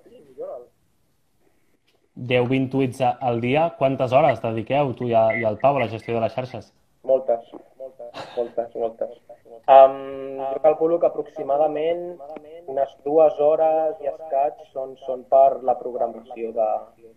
10-20 2.21 2.69
tuits 2.75 3.01
al 3.07 3.41
dia, 3.41 3.71
quantes 3.79 4.13
hores 4.13 4.43
dediqueu 4.43 4.93
tu 4.99 5.09
i, 5.09 5.15
i 5.15 5.47
el 5.47 5.57
Pau 5.63 5.79
a 5.79 5.87
la 5.87 5.89
gestió 5.89 6.19
de 6.19 6.25
les 6.27 6.35
xarxes? 6.37 6.73
Moltes, 7.07 7.47
moltes, 7.79 8.11
moltes, 8.37 8.75
moltes. 8.77 9.15
Um, 9.71 10.41
jo 10.41 10.61
calculo 10.65 10.99
que 10.99 11.07
aproximadament 11.07 12.19
unes 12.71 12.93
dues 13.05 13.39
hores 13.43 13.99
i 14.05 14.11
escaig 14.11 14.61
són, 14.73 14.95
són 15.07 15.25
per 15.33 15.61
la 15.67 15.75
programació 15.79 16.53
de, 16.57 16.69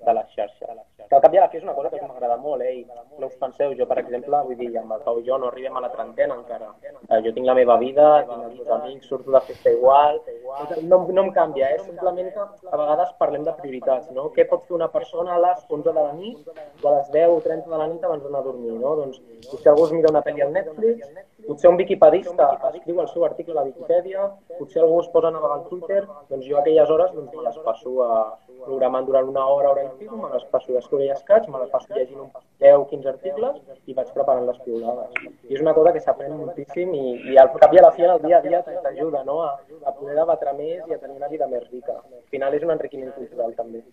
de 0.06 0.16
la 0.18 0.24
xarxa. 0.34 0.76
Que 1.04 1.18
al 1.18 1.24
cap 1.24 1.36
i 1.36 1.39
a 1.39 1.46
la 1.46 1.50
fi 1.52 1.60
és 1.60 1.66
una 1.66 1.76
cosa 1.78 1.92
que 1.94 2.02
m'agrada 2.02 2.38
molt, 2.42 2.63
eh? 2.66 2.86
no 3.20 3.30
us 3.30 3.36
penseu, 3.42 3.74
jo 3.80 3.88
per 3.89 4.00
exemple, 4.02 4.39
vull 4.48 4.58
dir, 4.60 4.72
amb 4.80 4.96
el 4.96 5.04
Pau 5.06 5.20
i 5.20 5.26
jo 5.28 5.38
no 5.42 5.50
arribem 5.52 5.78
a 5.78 5.84
la 5.86 5.92
trentena 5.94 6.38
encara. 6.39 6.72
Eh, 6.84 7.20
jo 7.26 7.34
tinc 7.36 7.50
la 7.50 7.58
meva 7.60 7.78
vida, 7.82 8.08
tinc 8.30 8.46
els 8.48 8.56
meus 8.60 8.72
amics, 8.78 9.10
surto 9.12 9.36
de 9.36 9.44
festa 9.50 9.74
igual, 9.74 10.22
no, 10.89 11.02
no 11.18 11.26
em 11.26 11.32
canvia, 11.36 11.74
eh? 11.76 11.82
simplement 11.84 12.32
que 12.34 12.48
a 12.72 12.82
vegades 12.84 13.13
parlem 13.20 13.46
de 13.48 13.56
prioritats, 13.60 14.10
no? 14.16 14.30
Què 14.38 14.48
pot 14.50 14.66
fer 14.70 14.78
una 14.80 14.89
persona 14.96 15.38
a 15.38 15.44
les 15.48 15.66
11 15.70 15.92
de 15.92 16.00
la 16.00 16.13
nit 16.18 16.50
o 16.82 16.89
a 16.89 16.98
les 16.98 17.13
10 17.13 17.36
o 17.36 17.39
30 17.46 17.70
de 17.70 17.84
la 17.84 17.89
nit 17.92 18.08
abans 18.10 18.24
d'anar 18.26 18.42
a 18.42 18.48
dormir, 18.50 18.74
no? 18.80 18.96
Doncs 19.04 19.22
si 19.52 19.70
algú 19.70 19.88
es 19.88 19.96
mira 19.96 20.12
una 20.13 20.24
pel·li 20.26 20.46
al 20.46 20.56
Netflix, 20.56 21.08
potser 21.47 21.69
un 21.71 21.77
viquipedista 21.82 22.49
escriu 22.73 23.01
el 23.03 23.10
seu 23.12 23.25
article 23.25 23.53
a 23.53 23.62
la 23.62 23.67
Wikipedia, 23.69 24.29
potser 24.58 24.82
algú 24.84 25.01
es 25.01 25.12
posa 25.13 25.29
a 25.29 25.36
navegar 25.36 25.60
al 25.60 25.67
Twitter, 25.69 26.01
doncs 26.29 26.47
jo 26.47 26.60
aquelles 26.60 26.89
hores 26.89 27.13
doncs, 27.15 27.32
me 27.36 27.45
les 27.47 27.60
passo 27.65 27.95
a, 28.03 28.13
programant 28.65 29.06
durant 29.06 29.27
una 29.29 29.45
hora, 29.45 29.71
hora 29.71 29.84
i 29.84 29.89
pico, 29.99 30.17
me 30.17 30.29
les 30.34 30.45
passo 30.51 30.73
d'escriure 30.73 31.06
i 31.08 31.12
escaig, 31.15 31.47
me 31.51 31.62
les 31.62 31.71
passo 31.73 31.93
llegint 31.95 32.23
un 32.25 32.32
10-15 32.63 33.12
articles 33.13 33.60
i 33.91 33.95
vaig 33.97 34.12
preparant 34.17 34.47
les 34.49 34.60
piulades. 34.65 35.21
I 35.49 35.58
és 35.58 35.63
una 35.65 35.75
cosa 35.77 35.93
que 35.95 36.03
s'aprèn 36.06 36.36
moltíssim 36.39 36.95
i, 36.99 37.06
i 37.34 37.38
al 37.43 37.51
cap 37.60 37.75
i 37.75 37.82
a 37.82 37.86
la 37.88 37.93
fi, 37.97 38.08
el 38.08 38.23
dia 38.25 38.39
a 38.39 38.43
dia, 38.47 38.63
t'ajuda 38.88 39.23
no? 39.29 39.41
a, 39.47 39.53
a 39.84 39.95
poder 39.99 40.17
debatre 40.19 40.58
més 40.60 40.84
i 40.88 40.95
a 40.97 41.01
tenir 41.06 41.19
una 41.19 41.32
vida 41.36 41.49
més 41.51 41.67
rica. 41.69 41.99
Al 42.03 42.27
final 42.36 42.60
és 42.60 42.67
un 42.67 42.75
enriquiment 42.77 43.15
cultural 43.19 43.56
també. 43.60 43.84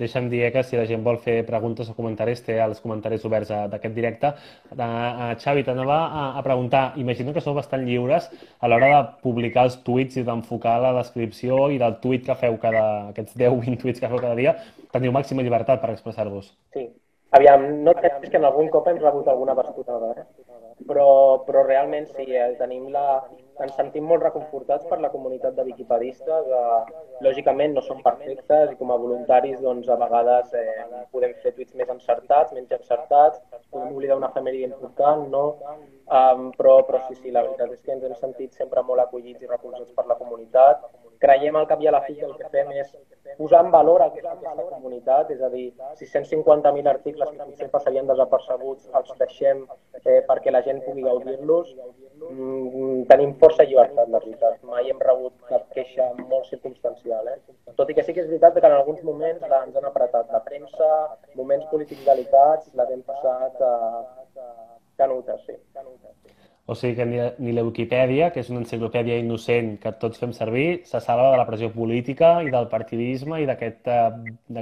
Deixa'm 0.00 0.30
dir 0.32 0.46
que 0.54 0.62
si 0.64 0.78
la 0.78 0.86
gent 0.88 1.04
vol 1.06 1.18
fer 1.22 1.40
preguntes 1.48 1.90
o 1.90 1.96
comentaris, 1.96 2.40
té 2.46 2.56
els 2.64 2.80
comentaris 2.80 3.26
oberts 3.28 3.52
d'aquest 3.72 3.94
directe. 3.96 4.32
Uh, 4.70 4.80
uh, 4.80 5.28
Xavi, 5.42 5.64
t'anava 5.66 5.98
a, 6.06 6.24
a 6.40 6.44
preguntar, 6.46 6.84
imagino 7.02 7.34
que 7.36 7.44
sou 7.44 7.56
bastant 7.58 7.84
lliures 7.86 8.30
a 8.58 8.70
l'hora 8.70 8.90
de 8.94 9.02
publicar 9.24 9.66
els 9.68 9.78
tuits 9.86 10.16
i 10.16 10.24
d'enfocar 10.26 10.78
la 10.82 10.94
descripció 10.98 11.68
i 11.74 11.78
del 11.82 11.98
tuit 12.02 12.24
que 12.26 12.38
feu 12.40 12.56
cada, 12.62 12.86
aquests 13.12 13.36
10-20 13.36 13.80
tuits 13.84 14.00
que 14.00 14.10
feu 14.10 14.22
cada 14.22 14.36
dia, 14.38 14.56
teniu 14.94 15.12
màxima 15.14 15.44
llibertat 15.46 15.82
per 15.84 15.92
expressar-vos. 15.94 16.54
Sí. 16.74 16.88
Aviam, 17.36 17.62
no 17.84 17.92
et 17.94 18.24
que 18.26 18.38
en 18.40 18.44
algun 18.48 18.68
cop 18.74 18.88
hem 18.90 18.98
rebut 18.98 19.28
alguna 19.30 19.54
bastonada, 19.54 20.14
eh? 20.18 20.49
Però, 20.88 21.44
però 21.46 21.62
realment 21.66 22.08
sí, 22.10 22.26
eh, 22.34 22.54
tenim 22.58 22.88
la, 22.94 23.22
ens 23.64 23.76
sentim 23.76 24.06
molt 24.08 24.24
reconfortats 24.24 24.86
per 24.88 24.98
la 25.02 25.10
comunitat 25.12 25.56
de 25.56 25.64
wikipadistes. 25.68 26.48
Eh, 26.60 27.00
lògicament 27.26 27.76
no 27.76 27.82
som 27.84 28.00
perfectes 28.04 28.72
i 28.72 28.78
com 28.80 28.92
a 28.92 28.98
voluntaris 29.00 29.60
doncs, 29.60 29.88
a 29.88 29.98
vegades 30.00 30.54
eh, 30.56 30.86
podem 31.12 31.34
fer 31.42 31.52
tuits 31.56 31.76
més 31.80 31.92
encertats, 31.92 32.54
menys 32.56 32.72
encertats, 32.78 33.42
podem 33.70 33.92
oblidar 33.96 34.16
una 34.20 34.30
efemèride 34.32 34.70
important, 34.70 35.28
no? 35.34 35.44
Um, 36.10 36.48
però, 36.56 36.80
però 36.88 37.04
sí, 37.06 37.14
sí, 37.20 37.30
la 37.30 37.44
veritat 37.46 37.76
és 37.76 37.84
que 37.84 37.92
ens 37.94 38.06
hem 38.06 38.16
sentit 38.18 38.56
sempre 38.58 38.82
molt 38.82 39.04
acollits 39.04 39.44
i 39.44 39.50
recolzats 39.50 39.92
per 39.94 40.08
la 40.08 40.18
comunitat. 40.18 40.82
Creiem 41.20 41.58
al 41.60 41.68
cap 41.68 41.82
i 41.84 41.90
a 41.90 41.92
la 41.92 42.00
fi 42.06 42.16
que 42.16 42.24
el 42.26 42.34
que 42.38 42.48
fem 42.50 42.72
és 42.80 42.94
posar 43.36 43.60
en 43.66 43.70
valor 43.70 44.02
aquesta, 44.06 44.32
aquesta 44.32 44.66
comunitat, 44.72 45.30
és 45.36 45.42
a 45.44 45.50
dir, 45.52 45.68
650.000 46.00 46.90
articles 46.90 47.30
que 47.30 47.46
potser 47.50 47.68
passarien 47.74 48.08
desapercebuts 48.08 48.88
els 48.96 49.12
deixem 49.20 49.66
eh, 50.04 50.20
perquè 50.28 50.52
la 50.52 50.62
gent 50.66 50.82
pugui 50.86 51.04
gaudir-los. 51.06 51.74
Mm, 52.20 53.06
tenim 53.08 53.32
força 53.40 53.64
llibertat, 53.64 54.10
la 54.12 54.20
veritat. 54.20 54.58
Mai 54.68 54.90
hem 54.90 55.00
rebut 55.00 55.34
cap 55.48 55.66
queixa 55.76 56.10
molt 56.20 56.50
circumstancial. 56.52 57.28
Eh? 57.32 57.38
Tot 57.78 57.90
i 57.90 57.96
que 57.96 58.04
sí 58.04 58.14
que 58.14 58.24
és 58.24 58.28
veritat 58.28 58.58
que 58.58 58.66
en 58.66 58.76
alguns 58.76 59.02
moments 59.06 59.46
la, 59.48 59.64
ens 59.66 59.76
han 59.76 59.88
apretat 59.88 60.30
la 60.34 60.42
premsa, 60.44 60.90
moments 61.34 61.66
polítics 61.72 62.04
delicats, 62.06 62.72
la 62.76 62.88
hem 62.92 63.02
passat 63.08 63.64
a, 63.64 63.74
sí. 65.46 65.56
Canutes, 65.76 66.12
sí. 66.20 66.36
O 66.70 66.74
sigui 66.78 66.94
que 66.94 67.06
ni, 67.06 67.18
ni 67.42 67.52
la 67.56 67.64
Wikipedia, 67.66 68.28
que 68.30 68.44
és 68.44 68.50
una 68.52 68.60
enciclopèdia 68.62 69.16
innocent 69.18 69.72
que 69.82 69.90
tots 70.02 70.20
fem 70.22 70.34
servir, 70.36 70.84
se 70.86 71.00
salva 71.02 71.32
de 71.32 71.40
la 71.40 71.46
pressió 71.48 71.72
política 71.74 72.28
i 72.46 72.52
del 72.54 72.68
partidisme 72.70 73.40
i 73.40 73.46
eh, 73.46 73.48
d'aquesta 73.50 73.96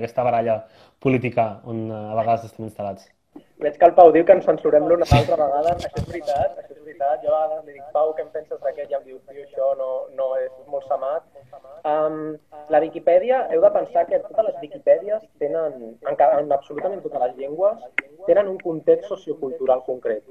aquest, 0.01 0.23
baralla 0.31 0.57
política 1.05 1.49
on 1.69 1.85
eh, 1.91 1.99
a 1.99 2.17
vegades 2.23 2.49
estem 2.49 2.71
instal·lats. 2.71 3.11
Veig 3.65 3.79
que 3.79 3.89
el 3.89 3.95
Pau 3.99 4.13
diu 4.15 4.25
que 4.27 4.37
ens 4.39 4.47
censurem 4.49 4.87
l'una 4.91 5.07
altra 5.19 5.39
vegada. 5.41 5.75
Això 5.77 6.03
és 6.03 6.09
veritat, 6.11 6.59
això 6.63 6.75
és 6.77 6.83
veritat. 6.85 7.23
Jo 7.25 7.35
a 7.35 7.43
vegades 7.45 7.65
li 7.67 7.77
dic, 7.79 7.87
Pau, 7.97 8.13
què 8.17 8.25
em 8.27 8.31
penses 8.35 8.61
d'aquest? 8.65 8.91
I 8.93 8.99
em 8.99 9.05
diu, 9.07 9.19
tio, 9.31 9.45
això 9.47 9.73
no, 9.81 9.91
no 10.19 10.29
és 10.43 10.53
molt 10.75 10.87
samat. 10.91 11.27
Um, 11.89 12.37
la 12.69 12.81
Viquipèdia, 12.83 13.47
heu 13.53 13.63
de 13.63 13.71
pensar 13.73 14.05
que 14.09 14.19
totes 14.21 14.45
les 14.49 14.57
Wikipèdies 14.61 15.23
tenen, 15.41 15.77
en, 16.11 16.17
en 16.19 16.53
absolutament 16.53 17.01
totes 17.05 17.23
les 17.23 17.37
llengües, 17.39 17.79
tenen 18.27 18.51
un 18.51 18.59
context 18.61 19.09
sociocultural 19.09 19.85
concret. 19.87 20.27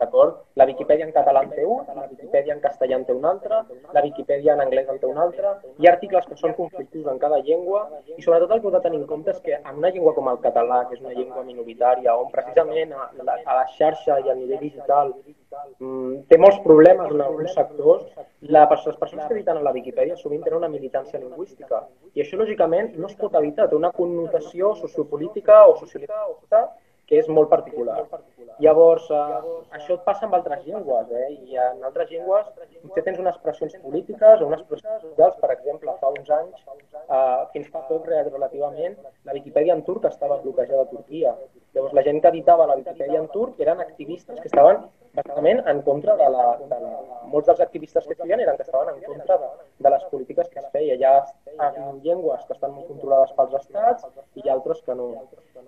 D'acord? 0.00 0.40
La 0.58 0.66
Viquipèdia 0.66 1.06
en 1.06 1.12
català 1.14 1.44
en 1.46 1.52
té 1.54 1.66
un, 1.68 1.84
la 1.94 2.08
Viquipèdia 2.10 2.56
en 2.56 2.62
castellà 2.64 2.98
en 2.98 3.06
té 3.06 3.14
un 3.14 3.28
altre, 3.28 3.60
la 3.94 4.02
Viquipèdia 4.08 4.56
en 4.56 4.64
anglès 4.64 4.90
en 4.90 4.98
té 5.02 5.06
un 5.06 5.20
altre. 5.26 5.54
Hi 5.78 5.86
ha 5.86 5.94
articles 5.94 6.26
que 6.26 6.40
són 6.40 6.56
conflictius 6.58 7.06
en 7.12 7.22
cada 7.22 7.38
llengua 7.46 7.84
i 8.16 8.18
sobretot 8.24 8.56
el 8.56 8.64
que 8.64 8.70
heu 8.70 8.76
de 8.78 8.82
tenir 8.88 9.02
en 9.02 9.08
compte 9.12 9.36
és 9.36 9.40
que 9.44 9.60
en 9.60 9.78
una 9.78 9.92
llengua 9.94 10.16
com 10.18 10.32
el 10.32 10.42
català, 10.42 10.82
que 10.88 10.98
és 10.98 11.04
una 11.04 11.14
llengua 11.14 11.44
minoritària, 11.46 12.16
on 12.16 12.32
precisament 12.34 12.96
a 12.96 13.10
la, 13.22 13.38
a 13.44 13.60
la 13.60 13.66
xarxa 13.78 14.18
i 14.24 14.32
a 14.32 14.38
nivell 14.38 14.64
digital 14.64 15.14
té 16.30 16.38
molts 16.40 16.58
problemes 16.64 17.12
en 17.12 17.22
alguns 17.24 17.54
sectors, 17.54 18.06
la, 18.54 18.64
les 18.70 18.98
persones 19.02 19.26
que 19.26 19.34
editen 19.34 19.60
a 19.60 19.66
la 19.66 19.74
Viquipèdia 19.76 20.16
sovint 20.16 20.44
tenen 20.44 20.60
una 20.62 20.72
militància 20.72 21.20
lingüística 21.20 21.82
i 22.14 22.24
això 22.24 22.38
lògicament 22.40 22.94
no 22.96 23.10
es 23.10 23.16
pot 23.20 23.34
evitar, 23.40 23.68
té 23.68 23.76
una 23.76 23.92
connotació 23.92 24.74
sociopolítica 24.80 25.64
o 25.68 25.76
sociolingüística 25.82 26.66
que 27.06 27.20
és 27.20 27.28
molt 27.30 27.48
particular. 27.50 28.00
Llavors, 28.64 29.04
eh, 29.14 29.50
això 29.78 29.94
et 29.94 30.04
passa 30.06 30.24
amb 30.26 30.34
altres 30.38 30.64
llengües, 30.66 31.10
eh? 31.12 31.28
i 31.46 31.58
en 31.66 31.84
altres 31.86 32.10
llengües 32.10 32.48
potser 32.82 33.04
tens 33.06 33.20
unes 33.22 33.36
pressions 33.44 33.76
polítiques 33.82 34.40
o 34.40 34.48
unes 34.48 34.64
pressions 34.70 35.04
socials, 35.04 35.36
per 35.42 35.52
exemple, 35.54 35.94
fa 36.00 36.10
uns 36.16 36.32
anys, 36.38 36.64
eh, 37.04 37.44
fins 37.52 37.68
fa 37.70 37.84
poc 37.90 38.08
relativament, 38.10 38.96
la 39.28 39.36
Viquipèdia 39.38 39.76
en 39.76 39.84
turc 39.86 40.08
estava 40.10 40.40
bloquejada 40.42 40.82
a 40.82 40.92
Turquia. 40.94 41.36
Llavors, 41.74 41.94
la 41.94 42.02
gent 42.02 42.22
que 42.22 42.32
editava 42.34 42.66
la 42.66 42.78
Viquipèdia 42.80 43.20
en 43.22 43.28
turc 43.28 43.60
eren 43.60 43.84
activistes 43.84 44.40
que 44.40 44.48
estaven 44.50 44.88
bàsicament 45.16 45.62
en 45.72 45.82
contra 45.86 46.16
de 46.20 46.28
la, 46.34 46.44
de 46.72 46.78
la... 46.84 46.92
Molts 47.32 47.48
dels 47.48 47.62
activistes 47.64 48.04
que 48.06 48.14
feien 48.20 48.40
eren 48.44 48.56
que 48.58 48.64
estaven 48.66 48.92
en 48.94 49.00
contra 49.02 49.38
de, 49.42 49.48
de 49.84 49.90
les 49.94 50.04
polítiques 50.12 50.48
que 50.52 50.60
es 50.62 50.68
feia. 50.74 50.94
Hi 50.94 51.06
ha 51.08 51.70
llengües 52.04 52.44
que 52.46 52.54
estan 52.54 52.74
molt 52.76 52.86
controlades 52.92 53.32
pels 53.38 53.56
estats 53.60 54.06
i 54.36 54.44
hi 54.44 54.50
ha 54.50 54.54
altres 54.54 54.82
que 54.86 54.94
no. 54.98 55.08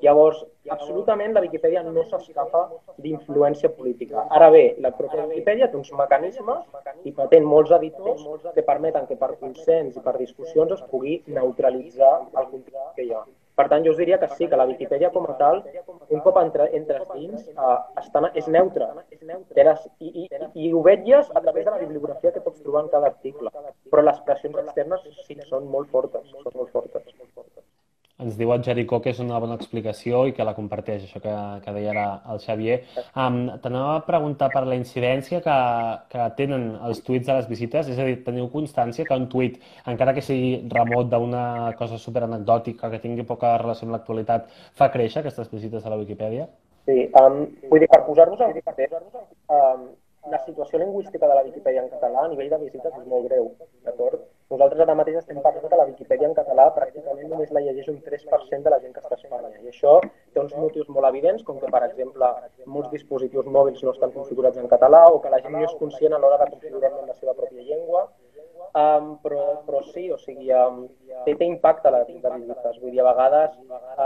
Llavors, 0.04 0.44
absolutament 0.76 1.34
la 1.34 1.42
Viquipèdia 1.46 1.82
no 1.86 2.04
s'escapa 2.06 2.62
d'influència 3.02 3.72
política. 3.80 4.28
Ara 4.38 4.52
bé, 4.54 4.64
la 4.84 4.92
pròpia 5.00 5.26
Viquipèdia 5.32 5.70
té 5.72 5.80
uns 5.80 5.90
mecanismes 6.02 6.62
i 7.08 7.14
pretén 7.18 7.48
molts 7.54 7.74
editors 7.80 8.22
que 8.54 8.66
permeten 8.70 9.10
que 9.10 9.18
per 9.18 9.34
consens 9.42 9.98
i 9.98 10.06
per 10.06 10.16
discussions 10.20 10.78
es 10.78 10.86
pugui 10.92 11.18
neutralitzar 11.40 12.14
el 12.28 12.50
contingut 12.54 12.94
que 12.94 13.08
hi 13.08 13.14
ha. 13.16 13.26
Per 13.58 13.66
tant, 13.70 13.82
jo 13.84 13.90
us 13.90 13.98
diria 13.98 14.18
que 14.22 14.28
sí, 14.36 14.46
que 14.50 14.58
la 14.60 14.66
Viquipèdia 14.70 15.10
com 15.14 15.24
a 15.26 15.34
tal, 15.40 15.64
un 16.14 16.20
cop 16.26 16.36
entra, 16.42 16.68
entres 16.78 17.08
dins, 17.14 17.48
uh, 17.56 17.78
està, 18.02 18.22
és 18.38 18.46
neutra. 18.54 18.92
I, 19.10 20.08
i, 20.08 20.28
I 20.62 20.70
ho 20.70 20.82
vetlles 20.86 21.32
a 21.34 21.42
través 21.42 21.66
de 21.66 21.74
la 21.74 21.80
bibliografia 21.82 22.34
que 22.36 22.44
pots 22.44 22.62
trobar 22.62 22.84
en 22.86 22.92
cada 22.94 23.10
article. 23.10 23.50
Però 23.90 24.06
les 24.06 24.22
pressions 24.28 24.62
externes 24.62 25.10
sí 25.26 25.40
són 25.50 25.66
molt 25.74 25.90
fortes, 25.90 26.30
són 26.36 26.54
molt 26.54 26.70
fortes. 26.76 27.10
Ens 28.18 28.34
diu 28.34 28.50
el 28.50 28.64
Jericó 28.66 28.98
que 29.02 29.12
és 29.14 29.18
una 29.22 29.38
bona 29.38 29.54
explicació 29.54 30.24
i 30.26 30.32
que 30.34 30.42
la 30.46 30.54
comparteix, 30.56 31.04
això 31.06 31.20
que, 31.22 31.34
que 31.62 31.74
deia 31.76 31.92
ara 31.92 32.06
el 32.32 32.40
Xavier. 32.42 32.78
Um, 33.14 33.36
T'anava 33.62 33.92
a 33.94 34.00
preguntar 34.06 34.48
per 34.50 34.64
la 34.66 34.78
incidència 34.78 35.38
que, 35.44 35.58
que 36.10 36.26
tenen 36.40 36.64
els 36.88 36.98
tuits 37.06 37.28
de 37.28 37.36
les 37.38 37.46
visites, 37.50 37.92
és 37.92 38.00
a 38.02 38.08
dir, 38.08 38.16
teniu 38.26 38.48
constància 38.50 39.06
que 39.06 39.20
un 39.22 39.28
tuit, 39.30 39.60
encara 39.92 40.16
que 40.16 40.24
sigui 40.26 40.56
remot 40.74 41.12
d'una 41.12 41.44
cosa 41.78 42.00
super 42.02 42.24
anecdòtica, 42.26 42.90
que 42.90 43.02
tingui 43.04 43.28
poca 43.28 43.54
relació 43.62 43.86
amb 43.86 43.94
l'actualitat, 43.94 44.50
fa 44.74 44.90
créixer 44.90 45.22
aquestes 45.22 45.54
visites 45.54 45.86
a 45.86 45.94
la 45.94 46.02
Viquipèdia? 46.02 46.50
Sí, 46.90 47.04
um, 47.22 47.44
vull 47.70 47.84
dir, 47.84 47.92
per 47.94 48.02
posar-vos 48.08 48.42
en 48.42 48.58
context, 48.58 49.22
um, 49.54 49.90
la 50.26 50.38
situació 50.44 50.78
lingüística 50.78 51.28
de 51.28 51.34
la 51.34 51.44
Viquipèdia 51.46 51.82
en 51.84 51.88
català 51.92 52.24
a 52.24 52.28
nivell 52.32 52.50
de 52.50 52.58
visites 52.64 52.96
és 53.00 53.06
molt 53.12 53.28
greu, 53.28 53.46
d'acord? 53.86 54.24
Nosaltres 54.52 54.82
ara 54.84 54.96
mateix 54.98 55.18
estem 55.20 55.40
parlant 55.44 55.68
que 55.70 55.78
la 55.80 55.86
Viquipèdia 55.88 56.28
en 56.28 56.34
català 56.36 56.66
pràcticament 56.76 57.28
només 57.32 57.50
la 57.54 57.62
llegeix 57.64 57.88
un 57.92 57.98
3% 58.04 58.66
de 58.66 58.72
la 58.74 58.80
gent 58.84 58.94
que 58.94 59.02
està 59.04 59.14
a 59.14 59.20
Espanya. 59.20 59.50
I 59.62 59.72
això 59.72 59.98
té 60.32 60.40
uns 60.42 60.54
motius 60.56 60.88
molt 60.88 61.08
evidents, 61.10 61.44
com 61.48 61.60
que, 61.62 61.70
per 61.74 61.82
exemple, 61.88 62.30
molts 62.66 62.90
dispositius 62.94 63.50
mòbils 63.58 63.84
no 63.84 63.94
estan 63.96 64.14
configurats 64.16 64.58
en 64.62 64.70
català 64.72 65.04
o 65.12 65.20
que 65.20 65.32
la 65.34 65.42
gent 65.44 65.56
no 65.56 65.66
és 65.68 65.76
conscient 65.82 66.16
a 66.16 66.22
l'hora 66.22 66.40
de 66.44 66.50
configurar-lo 66.54 67.04
en 67.04 67.12
la 67.12 67.18
seva 67.20 67.36
pròpia 67.40 67.68
llengua. 67.70 68.08
Um, 68.76 69.16
però, 69.24 69.62
però 69.64 69.80
sí, 69.92 70.10
o 70.12 70.18
sigui, 70.20 70.50
um, 70.52 70.82
té, 71.24 71.34
té 71.40 71.46
impacte 71.48 71.90
la 71.90 72.02
de 72.04 72.18
visites. 72.18 72.80
Vull 72.82 72.92
dir, 72.92 73.00
a 73.00 73.08
vegades 73.08 73.54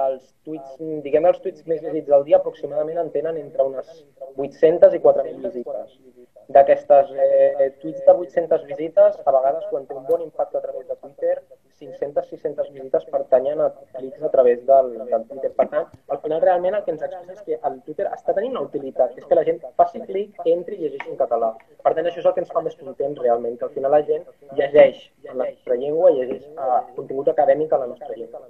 els 0.03 0.29
tuits, 0.47 0.77
diguem 1.07 1.27
els 1.27 1.41
tuits 1.43 1.67
més 1.67 1.83
llegits 1.83 2.09
del 2.09 2.25
dia 2.29 2.39
aproximadament 2.39 3.03
en 3.03 3.11
tenen 3.11 3.41
entre 3.41 3.67
unes 3.67 3.91
800 4.37 4.95
i 4.95 5.03
4.000 5.03 5.43
visites 5.49 5.99
d'aquestes 6.53 7.11
eh, 7.17 7.69
tuits 7.81 8.01
de 8.07 8.13
800 8.13 8.65
visites, 8.69 9.19
a 9.25 9.35
vegades 9.35 9.67
quan 9.71 9.87
té 9.89 9.97
un 9.97 10.07
bon 10.09 10.25
impacte 10.25 10.59
a 10.59 10.65
través 10.65 10.87
de 10.89 10.97
Twitter, 11.01 11.37
500-600 11.83 12.71
visites 12.77 13.07
pertanyen 13.13 13.61
a 13.65 13.69
clics 13.99 14.23
a 14.23 14.31
través 14.35 14.65
del, 14.67 14.93
del 15.11 15.27
Twitter. 15.31 15.53
Per 15.59 15.69
tant, 15.75 15.91
al 16.15 16.23
final 16.25 16.43
realment 16.45 16.79
el 16.79 16.85
que 16.87 16.95
ens 16.95 17.05
explica 17.09 17.37
és 17.37 17.45
que 17.49 17.61
el 17.71 17.79
Twitter 17.87 18.09
està 18.11 18.37
tenint 18.39 18.57
una 18.57 18.65
utilitat, 18.69 19.15
que 19.15 19.25
és 19.25 19.29
que 19.29 19.39
la 19.39 19.47
gent 19.49 19.63
faci 19.81 20.03
clic, 20.09 20.41
entri 20.57 20.79
i 20.79 20.87
llegeixi 20.87 21.15
en 21.15 21.21
català. 21.21 21.53
Per 21.83 21.95
tant, 21.95 22.09
això 22.09 22.23
és 22.23 22.31
el 22.31 22.37
que 22.37 22.45
ens 22.47 22.53
fa 22.57 22.65
més 22.65 22.79
contents 22.81 23.23
realment, 23.27 23.59
que 23.59 23.69
al 23.69 23.77
final 23.77 23.97
la 23.97 24.03
gent 24.09 24.27
llegeix 24.59 25.07
en 25.29 25.37
la 25.37 25.49
nostra 25.49 25.81
llengua, 25.85 26.15
llegeix 26.19 26.45
uh, 26.57 26.83
contingut 26.99 27.33
acadèmic 27.35 27.73
en 27.73 27.87
la 27.87 27.93
nostra 27.95 28.15
llengua 28.17 28.47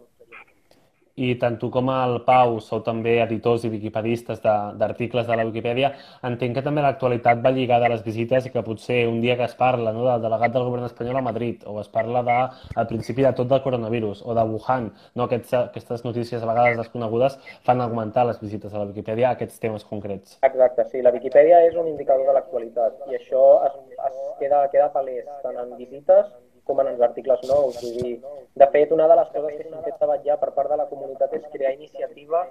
i 1.16 1.34
tant 1.40 1.58
tu 1.60 1.68
com 1.70 1.90
el 1.92 2.18
Pau 2.26 2.58
sou 2.64 2.80
també 2.84 3.18
editors 3.22 3.66
i 3.66 3.70
wikipadistes 3.72 4.40
d'articles 4.42 5.26
de, 5.26 5.32
de 5.32 5.38
la 5.38 5.46
Wikipedia, 5.48 5.92
entenc 6.24 6.56
que 6.56 6.64
també 6.64 6.84
l'actualitat 6.84 7.42
va 7.44 7.52
lligada 7.52 7.88
a 7.88 7.92
les 7.92 8.04
visites 8.04 8.46
i 8.46 8.52
que 8.54 8.64
potser 8.64 9.02
un 9.08 9.20
dia 9.20 9.36
que 9.36 9.44
es 9.44 9.54
parla 9.58 9.92
no, 9.92 10.06
del 10.08 10.22
delegat 10.24 10.54
del 10.54 10.64
govern 10.68 10.88
espanyol 10.88 11.20
a 11.20 11.24
Madrid 11.28 11.66
o 11.66 11.78
es 11.80 11.90
parla 11.92 12.22
de, 12.26 12.38
al 12.74 12.88
principi 12.88 13.26
de 13.26 13.32
tot 13.36 13.50
del 13.50 13.62
coronavirus 13.64 14.22
o 14.24 14.36
de 14.38 14.46
Wuhan, 14.52 14.88
no, 15.14 15.28
aquests, 15.28 15.52
aquestes 15.60 16.06
notícies 16.06 16.42
a 16.42 16.48
vegades 16.48 16.78
desconegudes 16.80 17.38
fan 17.66 17.84
augmentar 17.84 18.26
les 18.28 18.40
visites 18.40 18.72
a 18.72 18.78
la 18.78 18.88
Wikipedia 18.88 19.30
a 19.30 19.36
aquests 19.36 19.60
temes 19.60 19.84
concrets. 19.84 20.38
Exacte, 20.48 20.88
sí, 20.88 21.02
la 21.04 21.12
Wikipedia 21.12 21.60
és 21.66 21.76
un 21.76 21.92
indicador 21.92 22.30
de 22.30 22.38
l'actualitat 22.38 23.04
i 23.10 23.20
això 23.20 23.44
es, 23.68 23.76
es 24.08 24.22
queda, 24.40 24.64
queda 24.72 24.88
palès 24.96 25.28
tant 25.44 25.60
en 25.60 25.76
visites 25.76 26.32
com 26.68 26.80
en 26.80 26.92
els 26.92 27.00
articles 27.08 27.42
nous. 27.48 27.78
Vull 27.82 27.98
dir, 28.02 28.14
de 28.62 28.68
fet, 28.74 28.92
una 28.96 29.08
de 29.10 29.18
les 29.20 29.32
coses 29.34 29.58
que 29.58 29.84
fet 29.86 29.98
treballar 29.98 30.38
per 30.40 30.52
part 30.56 30.70
de 30.72 30.78
la 30.80 30.88
comunitat 30.90 31.34
és 31.38 31.48
crear 31.54 31.74
iniciatives 31.74 32.50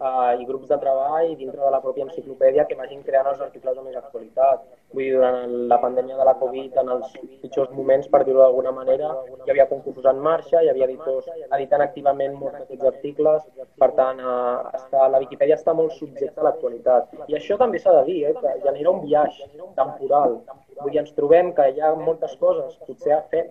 eh, 0.00 0.40
i 0.40 0.46
grups 0.48 0.68
de 0.70 0.78
treball 0.82 1.34
dintre 1.36 1.60
de 1.60 1.72
la 1.74 1.80
pròpia 1.84 2.06
enciclopèdia 2.06 2.66
que 2.68 2.78
vagin 2.78 3.02
creant 3.06 3.28
els 3.32 3.42
articles 3.46 3.76
de 3.76 3.84
més 3.86 3.98
actualitat. 4.00 4.64
Vull 4.94 5.04
dir, 5.04 5.12
durant 5.16 5.52
la 5.72 5.78
pandèmia 5.82 6.16
de 6.18 6.26
la 6.28 6.36
Covid, 6.40 6.78
en 6.82 6.92
els 6.96 7.12
pitjors 7.42 7.74
moments, 7.76 8.08
per 8.14 8.22
dir-ho 8.24 8.40
d'alguna 8.42 8.72
manera, 8.78 9.12
hi 9.44 9.52
havia 9.52 9.68
concursos 9.72 10.08
en 10.12 10.22
marxa, 10.28 10.62
hi 10.62 10.72
havia 10.72 10.88
editors 10.88 11.28
editant 11.58 11.84
activament 11.86 12.38
molts 12.40 12.58
d'aquests 12.62 12.90
articles, 12.94 13.46
per 13.82 13.90
tant, 14.00 14.24
eh, 14.24 14.80
està, 14.80 15.06
la 15.12 15.22
Viquipèdia 15.26 15.60
està 15.60 15.76
molt 15.76 15.94
subjecta 15.98 16.42
a 16.42 16.48
l'actualitat. 16.48 17.14
I 17.28 17.38
això 17.38 17.60
també 17.60 17.82
s'ha 17.82 17.94
de 18.00 18.04
dir, 18.08 18.20
eh, 18.30 18.34
que 18.40 18.56
genera 18.66 18.96
un 18.96 19.04
viatge 19.04 19.50
temporal 19.78 20.40
Vull 20.80 20.94
dir, 20.94 21.00
ens 21.02 21.12
trobem 21.16 21.50
que 21.56 21.66
hi 21.74 21.80
ha 21.84 21.90
moltes 21.98 22.36
coses 22.40 22.76
potser 22.86 23.12
a 23.16 23.20
fer 23.32 23.42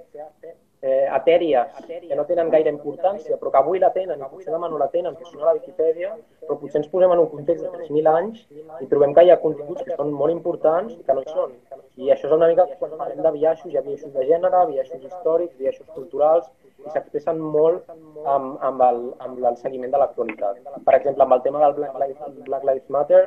eh, 0.82 1.08
etèries 1.15 1.74
que 1.88 2.15
no 2.15 2.26
tenen 2.30 2.52
gaire 2.54 2.72
importància, 2.72 3.38
però 3.39 3.52
que 3.52 3.60
avui 3.62 3.82
la 3.84 3.91
tenen 3.95 4.22
i 4.22 4.30
potser 4.32 4.54
demà 4.54 4.69
no 4.72 4.80
la 4.82 4.88
tenen, 4.93 5.17
que 5.19 5.28
són 5.28 5.43
a 5.43 5.50
la 5.50 5.56
Viquipèdia, 5.58 6.13
però 6.45 6.58
potser 6.62 6.82
ens 6.82 6.91
posem 6.93 7.12
en 7.15 7.24
un 7.26 7.30
context 7.34 7.65
de 7.65 7.72
3.000 7.74 8.13
anys 8.13 8.45
i 8.86 8.89
trobem 8.93 9.13
que 9.17 9.26
hi 9.26 9.34
ha 9.34 9.41
continguts 9.43 9.84
que 9.88 9.98
són 10.00 10.13
molt 10.22 10.36
importants 10.36 10.95
i 10.95 11.04
que 11.04 11.17
no 11.17 11.26
hi 11.26 11.34
són. 11.34 11.56
I 12.00 12.13
això 12.15 12.30
és 12.30 12.38
una 12.38 12.48
mica 12.52 12.67
quan 12.80 12.95
parlem 13.02 13.22
de 13.26 13.36
biaixos, 13.36 13.72
hi 13.72 13.78
ha 13.78 13.86
biaixos 13.86 14.15
de 14.15 14.26
gènere, 14.32 14.65
biaixos 14.72 15.04
històrics, 15.04 15.58
biaixos 15.60 15.88
culturals, 15.98 16.48
i 16.86 16.94
s'expressen 16.94 17.39
molt 17.56 17.89
amb, 17.92 18.56
amb, 18.70 18.84
el, 18.88 19.02
amb 19.26 19.44
el 19.52 19.58
seguiment 19.62 19.92
de 19.94 20.00
l'actualitat. 20.02 20.62
Per 20.86 20.96
exemple, 20.98 21.26
amb 21.26 21.38
el 21.38 21.44
tema 21.48 21.63
del 21.63 21.76
Black 21.80 22.00
Lives, 22.04 22.39
Black 22.48 22.70
Lives 22.70 22.96
Matter, 22.96 23.22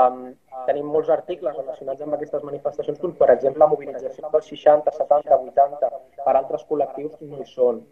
um, 0.00 0.18
tenim 0.66 0.90
molts 0.96 1.12
articles 1.14 1.56
relacionats 1.60 2.04
amb 2.06 2.18
aquestes 2.18 2.44
manifestacions, 2.50 3.00
com 3.04 3.14
per 3.22 3.30
exemple 3.36 3.64
la 3.64 3.70
mobilització 3.74 4.32
dels 4.34 4.50
60, 4.54 4.96
70, 4.98 5.40
80 5.52 5.94
per 6.24 6.36
altres 6.36 6.66
col·lectius 6.70 7.16
no 7.22 7.40
hi 7.40 7.48
són. 7.54 7.82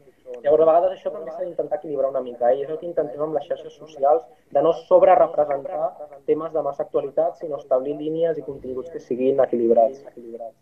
Llavors, 0.42 0.62
a 0.62 0.66
vegades 0.66 0.94
això 0.96 1.10
també 1.14 1.32
s'ha 1.32 1.44
d'intentar 1.44 1.78
equilibrar 1.78 2.10
una 2.10 2.22
mica, 2.24 2.50
eh? 2.50 2.58
i 2.58 2.64
és 2.64 2.70
el 2.72 2.80
que 2.80 2.88
intentem 2.88 3.22
amb 3.22 3.36
les 3.38 3.46
xarxes 3.46 3.76
socials, 3.78 4.24
de 4.56 4.62
no 4.66 4.72
sobre-representar 4.88 5.90
temes 6.30 6.52
de 6.56 6.64
massa 6.66 6.82
actualitat, 6.86 7.38
sinó 7.42 7.60
establir 7.62 7.94
línies 8.00 8.38
i 8.38 8.46
continguts 8.48 8.90
que 8.90 9.02
siguin 9.10 9.42
equilibrats. 9.46 10.02
equilibrats. 10.10 10.58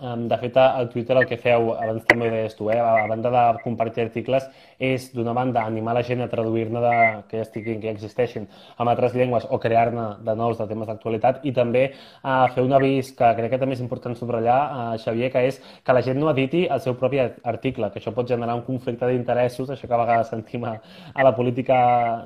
De 0.00 0.36
fet, 0.38 0.56
al 0.56 0.88
Twitter 0.90 1.16
el 1.16 1.26
que 1.28 1.36
feu, 1.40 1.72
abans 1.74 2.04
també 2.08 2.28
ho 2.28 2.32
deies 2.32 2.54
tu, 2.56 2.70
eh, 2.70 2.78
a 2.80 3.06
banda 3.10 3.30
de 3.30 3.42
compartir 3.62 4.04
articles, 4.04 4.46
és 4.78 5.06
d'una 5.14 5.32
banda 5.32 5.62
animar 5.64 5.94
la 5.94 6.02
gent 6.02 6.22
a 6.24 6.28
traduir-ne 6.28 6.80
de, 6.82 6.94
que 7.28 7.38
ja 7.38 7.46
estiguin, 7.46 7.80
que 7.80 7.88
ja 7.88 7.94
existeixin 7.94 8.46
en 8.80 8.90
altres 8.90 9.14
llengües 9.14 9.46
o 9.50 9.58
crear-ne 9.62 10.06
de 10.26 10.34
nous 10.38 10.58
de 10.58 10.66
temes 10.70 10.88
d'actualitat 10.88 11.44
i 11.44 11.52
també 11.56 11.84
a 12.22 12.48
fer 12.54 12.64
un 12.64 12.74
avís 12.76 13.12
que 13.16 13.30
crec 13.38 13.54
que 13.54 13.60
també 13.62 13.78
és 13.78 13.84
important 13.84 14.16
subratllar, 14.18 14.58
a 14.74 14.98
Xavier, 15.04 15.30
que 15.32 15.44
és 15.48 15.60
que 15.84 15.96
la 15.96 16.02
gent 16.02 16.18
no 16.20 16.30
editi 16.32 16.64
el 16.66 16.80
seu 16.80 16.98
propi 16.98 17.22
article, 17.22 17.90
que 17.90 18.02
això 18.02 18.14
pot 18.14 18.28
generar 18.28 18.56
un 18.58 18.64
conflicte 18.66 19.06
d'interessos, 19.10 19.70
això 19.70 19.88
que 19.88 19.94
a 19.94 20.02
vegades 20.02 20.32
sentim 20.34 20.64
a, 20.68 20.76
a 21.14 21.26
la 21.26 21.34
política 21.36 21.78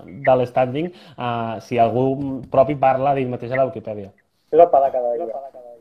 de 0.06 0.38
l'estanding, 0.40 0.90
uh, 1.16 1.58
si 1.60 1.78
algú 1.78 2.42
propi 2.50 2.78
parla 2.78 3.14
d'ell 3.14 3.30
mateix 3.32 3.52
a 3.52 3.62
la 3.62 3.68
Wikipedia. 3.70 4.12
És 4.48 4.58
el 4.58 4.68
pa 4.72 4.80
de 4.80 4.92
cada 4.94 5.12
dia 5.14 5.26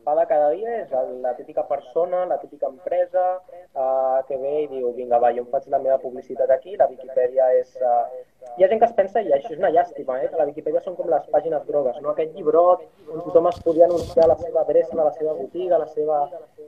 pa 0.08 0.16
de 0.16 0.24
cada 0.32 0.52
dia 0.56 0.74
és 0.82 0.92
la 1.20 1.34
típica 1.36 1.66
persona, 1.68 2.22
la 2.26 2.38
típica 2.40 2.70
empresa 2.72 3.24
uh, 3.76 4.24
que 4.28 4.38
ve 4.40 4.54
i 4.62 4.68
diu, 4.72 4.94
vinga, 4.96 5.20
va, 5.20 5.34
jo 5.36 5.44
em 5.44 5.50
faig 5.52 5.66
la 5.74 5.82
meva 5.84 5.98
publicitat 6.00 6.54
aquí, 6.56 6.78
la 6.80 6.88
Viquipèdia 6.94 7.50
és... 7.60 7.74
Uh... 7.82 8.22
Hi 8.56 8.64
ha 8.64 8.70
gent 8.72 8.80
que 8.80 8.88
es 8.88 8.94
pensa, 9.00 9.20
i 9.20 9.34
això 9.36 9.52
és 9.52 9.60
una 9.60 9.74
llàstima, 9.76 10.16
eh, 10.24 10.30
que 10.32 10.40
la 10.40 10.46
Viquipèdia 10.48 10.84
són 10.86 10.96
com 10.96 11.12
les 11.12 11.28
pàgines 11.34 11.66
grogues, 11.68 12.00
no? 12.06 12.14
aquest 12.14 12.32
llibrot 12.38 12.86
on 13.12 13.26
tothom 13.26 13.52
es 13.52 13.60
podia 13.66 13.90
anunciar 13.90 14.30
la 14.32 14.40
seva 14.40 14.64
adreça, 14.64 14.96
la 15.02 15.12
seva 15.18 15.36
botiga, 15.42 15.82
la 15.84 15.90
seva, 15.92 16.22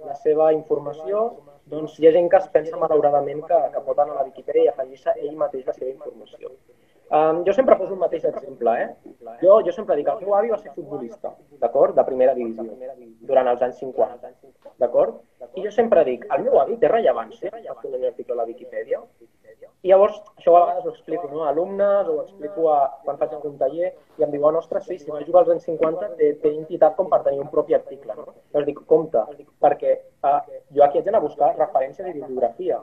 la 0.09 0.19
seva 0.25 0.51
informació, 0.57 1.23
doncs 1.71 1.95
hi 1.95 2.09
ha 2.09 2.15
gent 2.17 2.27
que 2.33 2.43
es 2.43 2.51
pensa 2.57 2.83
malauradament 2.83 3.45
que, 3.47 3.63
que 3.71 3.85
pot 3.87 4.03
anar 4.03 4.17
a 4.17 4.19
la 4.19 4.27
Viquipèdia 4.33 4.67
i 4.67 4.73
afegir-se 4.73 5.15
ell 5.15 5.39
mateix 5.39 5.63
la 5.71 5.79
seva 5.79 5.95
informació. 5.95 6.51
Um, 7.09 7.43
jo 7.45 7.53
sempre 7.57 7.75
poso 7.75 7.95
el 7.95 8.01
mateix 8.03 8.25
exemple, 8.29 8.73
eh? 8.77 8.89
Jo, 9.41 9.55
jo 9.65 9.71
sempre 9.73 9.95
dic 9.97 10.05
que 10.05 10.13
el 10.13 10.27
meu 10.27 10.35
avi 10.37 10.51
va 10.53 10.59
ser 10.61 10.73
futbolista, 10.75 11.31
d'acord? 11.63 11.95
De 11.97 12.05
primera 12.05 12.35
divisió, 12.37 12.75
durant 13.31 13.49
els 13.49 13.63
anys 13.65 13.79
50, 13.81 14.29
d'acord? 14.83 15.17
I 15.55 15.65
jo 15.65 15.71
sempre 15.71 16.03
dic, 16.07 16.25
el 16.35 16.45
meu 16.47 16.59
avi 16.61 16.77
té 16.81 16.91
rellevància 16.91 17.51
fer 17.51 17.91
un 17.91 18.07
article 18.11 18.35
a 18.35 18.41
la 18.41 18.47
Viquipèdia? 18.49 19.03
I 19.81 19.93
llavors, 19.93 20.17
això 20.35 20.51
a 20.57 20.59
vegades 20.59 20.87
ho 20.87 20.91
explico 20.91 21.29
no? 21.31 21.43
a 21.45 21.51
alumnes 21.53 22.07
o 22.11 22.17
ho 22.17 22.23
explico 22.25 22.65
a, 22.67 22.79
quan 23.05 23.19
faig 23.21 23.35
algun 23.37 23.53
taller 23.61 23.93
i 24.19 24.25
em 24.25 24.33
diuen, 24.33 24.57
ostres, 24.59 24.83
sí, 24.89 24.97
si 24.99 25.11
va 25.13 25.21
jugar 25.23 25.45
als 25.45 25.53
anys 25.53 25.69
50 25.69 26.17
té, 26.19 26.33
té 26.41 26.51
entitat 26.51 26.97
com 26.97 27.07
per 27.07 27.21
tenir 27.23 27.39
un 27.39 27.47
propi 27.53 27.77
article. 27.77 28.17
No? 28.17 28.25
Llavors 28.51 28.67
dic, 28.67 28.81
compte, 28.89 29.21
perquè 29.63 29.93
uh, 30.27 30.41
jo 30.75 30.83
aquí 30.83 30.99
haig 30.99 31.07
d'anar 31.07 31.21
a 31.21 31.27
buscar 31.27 31.53
referències 31.55 32.09
i 32.09 32.11
bibliografia. 32.17 32.81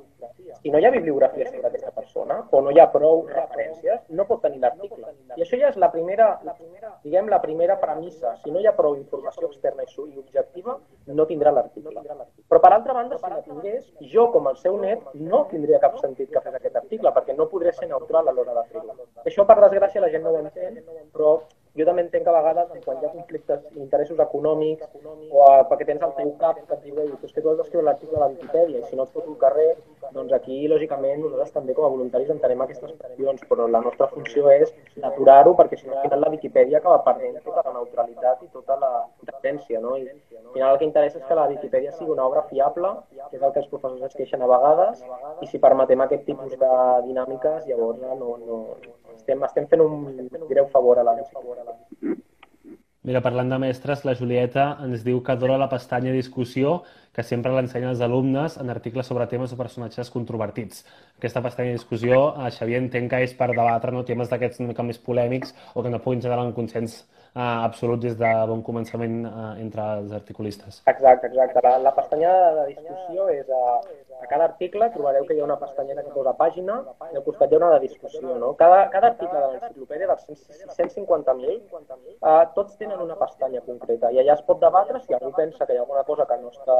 Si 0.62 0.72
no 0.72 0.80
hi 0.80 0.88
ha 0.88 0.94
bibliografia 0.94 1.50
sobre 1.50 1.68
aquesta 1.68 1.92
persona 1.98 2.38
o 2.48 2.62
no 2.64 2.72
hi 2.72 2.80
ha 2.80 2.88
prou 2.94 3.26
referències, 3.28 4.00
no 4.08 4.24
pot 4.30 4.40
tenir 4.46 4.62
l'article. 4.64 5.12
I 5.36 5.44
això 5.44 5.60
ja 5.60 5.68
és 5.74 5.76
la 5.82 5.92
primera, 5.92 6.30
la 6.48 6.56
primera, 6.56 6.94
diguem, 7.04 7.28
la 7.28 7.42
primera 7.44 7.76
premissa. 7.82 8.38
Si 8.40 8.54
no 8.54 8.64
hi 8.64 8.70
ha 8.70 8.76
prou 8.78 8.96
informació 8.96 9.52
externa 9.52 9.84
i 9.84 10.16
objectiva, 10.16 10.78
no 11.12 11.28
tindrà 11.28 11.52
l'article. 11.52 12.08
Però 12.46 12.60
per 12.62 12.72
altra 12.72 12.94
banda, 12.94 13.16
si 13.18 13.30
la 13.30 13.40
tingués, 13.42 13.86
jo 14.12 14.28
com 14.34 14.46
el 14.46 14.56
seu 14.60 14.76
net 14.78 15.02
no 15.18 15.44
tindria 15.50 15.80
cap 15.82 15.96
sentit 15.98 16.30
que 16.30 16.42
fes 16.44 16.54
aquest 16.54 16.76
article 16.78 17.10
perquè 17.16 17.34
no 17.34 17.48
podré 17.50 17.72
ser 17.74 17.88
neutral 17.90 18.28
a 18.28 18.34
l'hora 18.36 18.54
de 18.60 18.64
fer-la. 18.70 18.94
Això, 19.24 19.46
per 19.48 19.56
desgràcia, 19.64 20.02
la 20.04 20.10
gent 20.12 20.22
no 20.22 20.34
ho 20.34 20.42
entén, 20.44 20.78
però 21.16 21.32
jo 21.76 21.86
també 21.88 22.04
entenc 22.06 22.24
que 22.24 22.32
a 22.32 22.36
vegades, 22.38 22.70
quan 22.84 23.00
hi 23.00 23.06
ha 23.06 23.12
conflictes, 23.12 23.64
interessos 23.76 24.20
econòmics, 24.24 24.88
o 25.30 25.42
a, 25.44 25.50
perquè 25.70 25.86
tens 25.90 26.04
el 26.06 26.14
teu 26.16 26.32
cap 26.40 26.58
que 26.60 26.74
et 26.78 26.84
diu, 26.86 27.00
ei, 27.02 27.12
és 27.28 27.32
que 27.32 27.42
tu 27.42 27.50
has 27.50 27.58
d'escriure 27.60 27.84
l'article 27.86 28.16
a 28.16 28.24
la 28.24 28.30
Wikipedia, 28.32 28.80
i 28.80 28.90
si 28.90 28.96
no 28.96 29.06
et 29.06 29.12
foto 29.14 29.32
el 29.32 29.38
carrer, 29.42 29.68
doncs 30.14 30.32
aquí, 30.36 30.62
lògicament, 30.72 31.20
nosaltres 31.22 31.52
també 31.54 31.74
com 31.76 31.86
a 31.86 31.92
voluntaris 31.92 32.30
entenem 32.32 32.64
aquestes 32.64 32.94
qüestions, 32.94 33.44
però 33.50 33.66
la 33.68 33.82
nostra 33.84 34.08
funció 34.12 34.50
és 34.54 34.72
d'aturar-ho, 35.02 35.54
perquè 35.58 35.80
si 35.80 35.88
no, 35.88 35.96
al 35.96 36.06
final 36.06 36.24
la 36.24 36.32
Wikipedia 36.34 36.80
acaba 36.80 37.02
perdent 37.06 37.40
tota 37.44 37.64
la 37.66 37.74
neutralitat 37.78 38.42
i 38.46 38.50
tota 38.52 38.78
la 38.80 38.92
independència, 39.22 39.82
no? 39.84 39.96
I 40.00 40.08
al 40.08 40.52
final 40.54 40.72
el 40.72 40.80
que 40.80 40.88
interessa 40.88 41.20
és 41.20 41.26
que 41.28 41.38
la 41.38 41.48
Wikipedia 41.52 41.92
sigui 41.92 42.14
una 42.16 42.26
obra 42.26 42.46
fiable, 42.50 42.94
que 43.30 43.36
és 43.36 43.42
el 43.42 43.52
que 43.52 43.64
els 43.64 43.70
professors 43.72 44.08
es 44.08 44.16
queixen 44.16 44.42
a 44.42 44.50
vegades, 44.50 45.02
i 45.42 45.50
si 45.50 45.62
permetem 45.62 46.04
aquest 46.04 46.24
tipus 46.28 46.56
de 46.56 46.72
dinàmiques, 47.08 47.66
llavors 47.68 48.00
no, 48.00 48.36
no, 48.46 48.60
estem, 49.16 49.42
estem 49.48 49.66
fent 49.70 49.82
un 49.82 50.30
greu 50.48 50.68
favor 50.72 51.00
a 51.00 51.06
la 51.06 51.16
Mira, 53.06 53.20
parlant 53.22 53.52
de 53.52 53.56
mestres, 53.62 54.00
la 54.02 54.16
Julieta 54.18 54.64
ens 54.82 55.04
diu 55.06 55.20
que 55.22 55.30
adora 55.36 55.60
la 55.62 55.68
pestanya 55.70 56.10
discussió 56.10 56.80
que 57.14 57.22
sempre 57.22 57.52
l'ensenyen 57.54 57.92
els 57.92 58.00
alumnes 58.02 58.56
en 58.58 58.72
articles 58.72 59.06
sobre 59.06 59.28
temes 59.30 59.52
o 59.54 59.58
personatges 59.60 60.10
controvertits. 60.10 60.82
Aquesta 61.20 61.42
pestanya 61.44 61.70
de 61.70 61.78
discussió, 61.78 62.18
a 62.34 62.50
Xavier 62.50 62.80
entenc 62.82 63.12
que 63.12 63.20
és 63.22 63.36
per 63.38 63.52
debatre 63.52 63.94
no, 63.94 64.02
temes 64.08 64.32
d'aquests 64.32 64.58
una 64.60 64.72
mica 64.72 64.84
més 64.88 64.98
polèmics 64.98 65.54
o 65.74 65.86
que 65.86 65.92
no 65.94 66.02
puguin 66.02 66.24
generar 66.26 66.48
un 66.48 66.52
consens 66.56 66.98
uh, 66.98 67.62
absolut 67.68 68.02
des 68.02 68.18
de 68.18 68.32
bon 68.50 68.66
començament 68.66 69.22
uh, 69.30 69.52
entre 69.62 69.86
els 70.00 70.12
articulistes. 70.18 70.82
Exacte, 70.90 71.30
exacte. 71.30 71.62
La, 71.62 71.76
la 71.86 71.94
pestanya 71.94 72.34
de 72.58 72.66
discussió 72.74 73.30
és 73.32 73.46
uh, 73.54 73.78
a 74.22 74.26
cada 74.26 74.44
article 74.44 74.88
trobareu 74.94 75.26
que 75.26 75.34
hi 75.36 75.40
ha 75.40 75.46
una 75.46 75.58
pestanyeta 75.60 76.04
que 76.04 76.14
posa 76.14 76.32
pàgina 76.38 76.78
i 77.12 77.18
al 77.18 77.24
costat 77.26 77.52
hi 77.52 77.56
ha 77.56 77.60
una 77.60 77.72
de 77.74 77.80
discussió. 77.84 78.36
No? 78.42 78.54
Cada, 78.62 78.86
cada 78.94 79.12
article 79.12 79.42
de 79.42 79.50
l'enciclopèdia, 79.52 80.08
dels 80.12 80.76
150.000, 80.78 81.60
eh, 82.16 82.44
tots 82.56 82.78
tenen 82.80 83.02
una 83.04 83.18
pestanya 83.20 83.62
concreta 83.66 84.12
i 84.12 84.22
allà 84.22 84.38
es 84.38 84.44
pot 84.48 84.62
debatre 84.62 85.02
si 85.04 85.14
algú 85.16 85.32
pensa 85.36 85.66
que 85.66 85.76
hi 85.76 85.80
ha 85.80 85.84
alguna 85.84 86.04
cosa 86.08 86.26
que 86.30 86.40
no 86.42 86.52
està, 86.54 86.78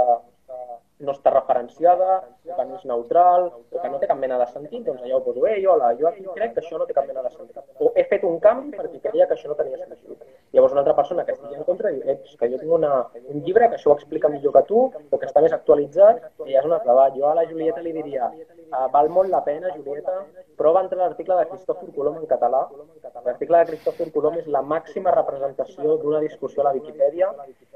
no 1.07 1.12
està 1.12 1.33
referenciada, 1.35 2.22
que 2.46 2.64
no 2.64 2.79
és 2.79 2.87
neutral, 2.88 3.51
o 3.53 3.81
que 3.83 3.90
no 3.92 4.01
té 4.01 4.09
cap 4.09 4.20
mena 4.20 4.38
de 4.40 4.46
sentit, 4.53 4.85
doncs 4.87 5.03
allà 5.05 5.18
ho 5.18 5.25
poso, 5.25 5.44
ei, 5.51 5.66
hola, 5.68 5.92
jo 6.01 6.09
aquí 6.09 6.25
crec 6.38 6.57
que 6.57 6.64
això 6.64 6.81
no 6.81 6.87
té 6.88 6.96
cap 6.96 7.09
mena 7.09 7.25
de 7.27 7.33
sentit. 7.35 7.61
O 7.81 7.92
he 7.94 8.07
fet 8.09 8.25
un 8.25 8.40
canvi 8.40 8.72
perquè 8.77 9.03
creia 9.11 9.29
que 9.29 9.37
això 9.37 9.53
no 9.53 9.59
tenia 9.59 9.77
sentit. 9.85 10.25
Llavors 10.57 10.72
una 10.72 10.81
altra 10.81 10.94
persona 10.96 11.25
que 11.27 11.35
estigui 11.37 11.59
en 11.59 11.66
contra 11.68 11.90
diu, 11.92 12.03
eh, 12.09 12.16
que 12.40 12.49
jo 12.49 12.59
tinc 12.62 12.72
una, 12.72 12.92
un 13.29 13.42
llibre 13.44 13.68
que 13.68 13.77
això 13.77 13.90
ho 13.92 13.96
explica 13.96 14.31
millor 14.33 14.55
que 14.55 14.62
tu, 14.70 14.87
o 15.11 15.18
que 15.18 15.29
està 15.29 15.42
més 15.44 15.53
actualitzat, 15.53 16.22
i 16.46 16.55
ja 16.55 16.62
és 16.62 16.68
un 16.68 16.77
altre 16.79 16.92
debat. 16.92 17.18
Jo 17.27 17.33
a 17.33 17.35
la 17.35 17.47
Julieta 17.51 17.81
li 17.83 17.91
diria, 17.91 18.27
uh, 18.31 18.87
val 18.93 19.09
molt 19.11 19.33
la 19.33 19.41
pena, 19.43 19.73
Julieta, 19.75 20.12
prova 20.61 20.83
entrar 20.85 21.01
l'article 21.01 21.39
de 21.41 21.47
Cristòfor 21.51 21.89
Colom 21.97 22.21
en 22.21 22.29
català. 22.31 22.61
L'article 23.25 23.62
de 23.62 23.67
Cristòfor 23.73 24.12
Colom 24.15 24.37
és 24.39 24.47
la 24.57 24.62
màxima 24.62 25.15
representació 25.17 25.97
d'una 26.03 26.21
discussió 26.23 26.62
a 26.62 26.69
la 26.69 26.75
Viquipèdia. 26.77 27.33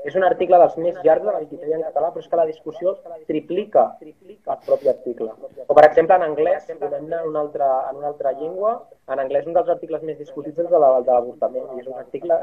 És 0.07 0.15
un 0.21 0.27
article 0.29 0.61
dels 0.63 0.77
més 0.85 1.01
llargs 1.03 1.27
de 1.27 1.35
la 1.35 1.43
Viquipèdia 1.43 1.81
en 1.81 1.85
català, 1.89 2.13
però 2.15 2.23
és 2.23 2.31
que 2.31 2.41
la 2.41 2.47
discussió 2.53 2.95
triplica 3.27 3.85
el 4.05 4.63
propi 4.69 4.93
article. 4.95 5.35
O, 5.67 5.75
per 5.75 5.85
exemple, 5.89 6.21
en 6.21 6.29
anglès, 6.29 6.71
en 6.71 7.11
una 7.11 7.43
altra, 7.43 7.73
en 7.91 7.99
una 8.05 8.13
altra 8.15 8.37
llengua, 8.39 8.77
en 9.11 9.19
anglès 9.19 9.51
un 9.51 9.59
dels 9.59 9.75
articles 9.75 10.07
més 10.07 10.19
discutits 10.23 10.63
és 10.63 10.71
el 10.71 10.79
de 10.79 11.11
l'avortament. 11.11 11.75
I 11.75 11.83
és 11.83 11.91
un 11.91 11.99
article, 11.99 12.39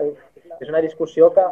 és 0.60 0.67
una 0.67 0.84
discussió 0.84 1.32
que 1.32 1.48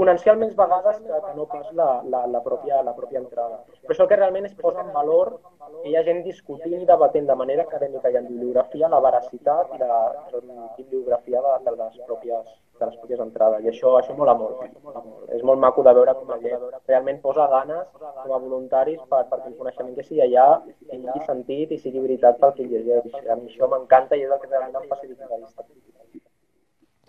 exponencialment 0.00 0.48
més 0.48 0.56
vegades 0.56 0.98
que, 1.04 1.18
que 1.24 1.32
no 1.36 1.44
pas 1.50 1.66
la, 1.76 1.88
la, 2.12 2.20
la, 2.32 2.40
pròpia, 2.40 2.80
la 2.86 2.94
pròpia 2.96 3.20
entrada. 3.20 3.58
Però 3.84 3.92
això 3.94 4.06
que 4.08 4.16
realment 4.16 4.46
es 4.48 4.54
posa 4.56 4.80
en 4.80 4.92
valor 4.94 5.34
que 5.82 5.90
hi 5.90 5.96
ha 5.96 6.04
gent 6.06 6.22
discutint 6.24 6.80
i 6.80 6.88
debatent 6.88 7.28
de 7.28 7.36
manera 7.36 7.66
acadèmica 7.68 8.08
i 8.08 8.16
en 8.20 8.28
bibliografia 8.30 8.88
la 8.88 9.00
veracitat 9.04 9.74
i 9.76 9.80
la, 9.82 10.00
la 10.32 10.70
bibliografia 10.78 11.42
de, 11.44 11.52
de, 11.66 11.74
les 11.82 12.00
pròpies, 12.08 12.48
de 12.80 12.88
les 12.88 12.96
pròpies 13.02 13.20
entrades. 13.26 13.64
I 13.66 13.72
això, 13.74 13.92
això 13.98 14.16
mola 14.16 14.36
molt, 14.40 14.64
mola. 14.86 15.04
És 15.36 15.44
molt 15.44 15.60
maco 15.66 15.84
de 15.84 15.94
veure 16.00 16.16
com 16.16 16.32
la 16.32 16.40
gent 16.46 16.64
realment 16.88 17.20
posa 17.26 17.50
ganes 17.52 17.92
com 18.00 18.32
a 18.32 18.40
voluntaris 18.46 19.04
per, 19.12 19.26
perquè 19.28 19.52
el 19.52 19.58
coneixement 19.60 19.94
que 20.00 20.08
sigui 20.08 20.24
allà 20.24 20.48
tingui 20.88 21.28
sentit 21.28 21.76
i 21.76 21.82
sigui 21.84 22.06
veritat 22.08 22.40
pel 22.40 22.56
que 22.56 22.70
llegeix. 22.72 23.12
A 23.28 23.36
mi 23.36 23.52
això 23.52 23.68
m'encanta 23.68 24.16
i 24.16 24.24
és 24.24 24.32
el 24.32 24.40
que 24.40 24.52
realment 24.54 24.80
em 24.80 24.92
facilita 24.96 25.28
la 25.28 25.44
vista. 25.44 25.68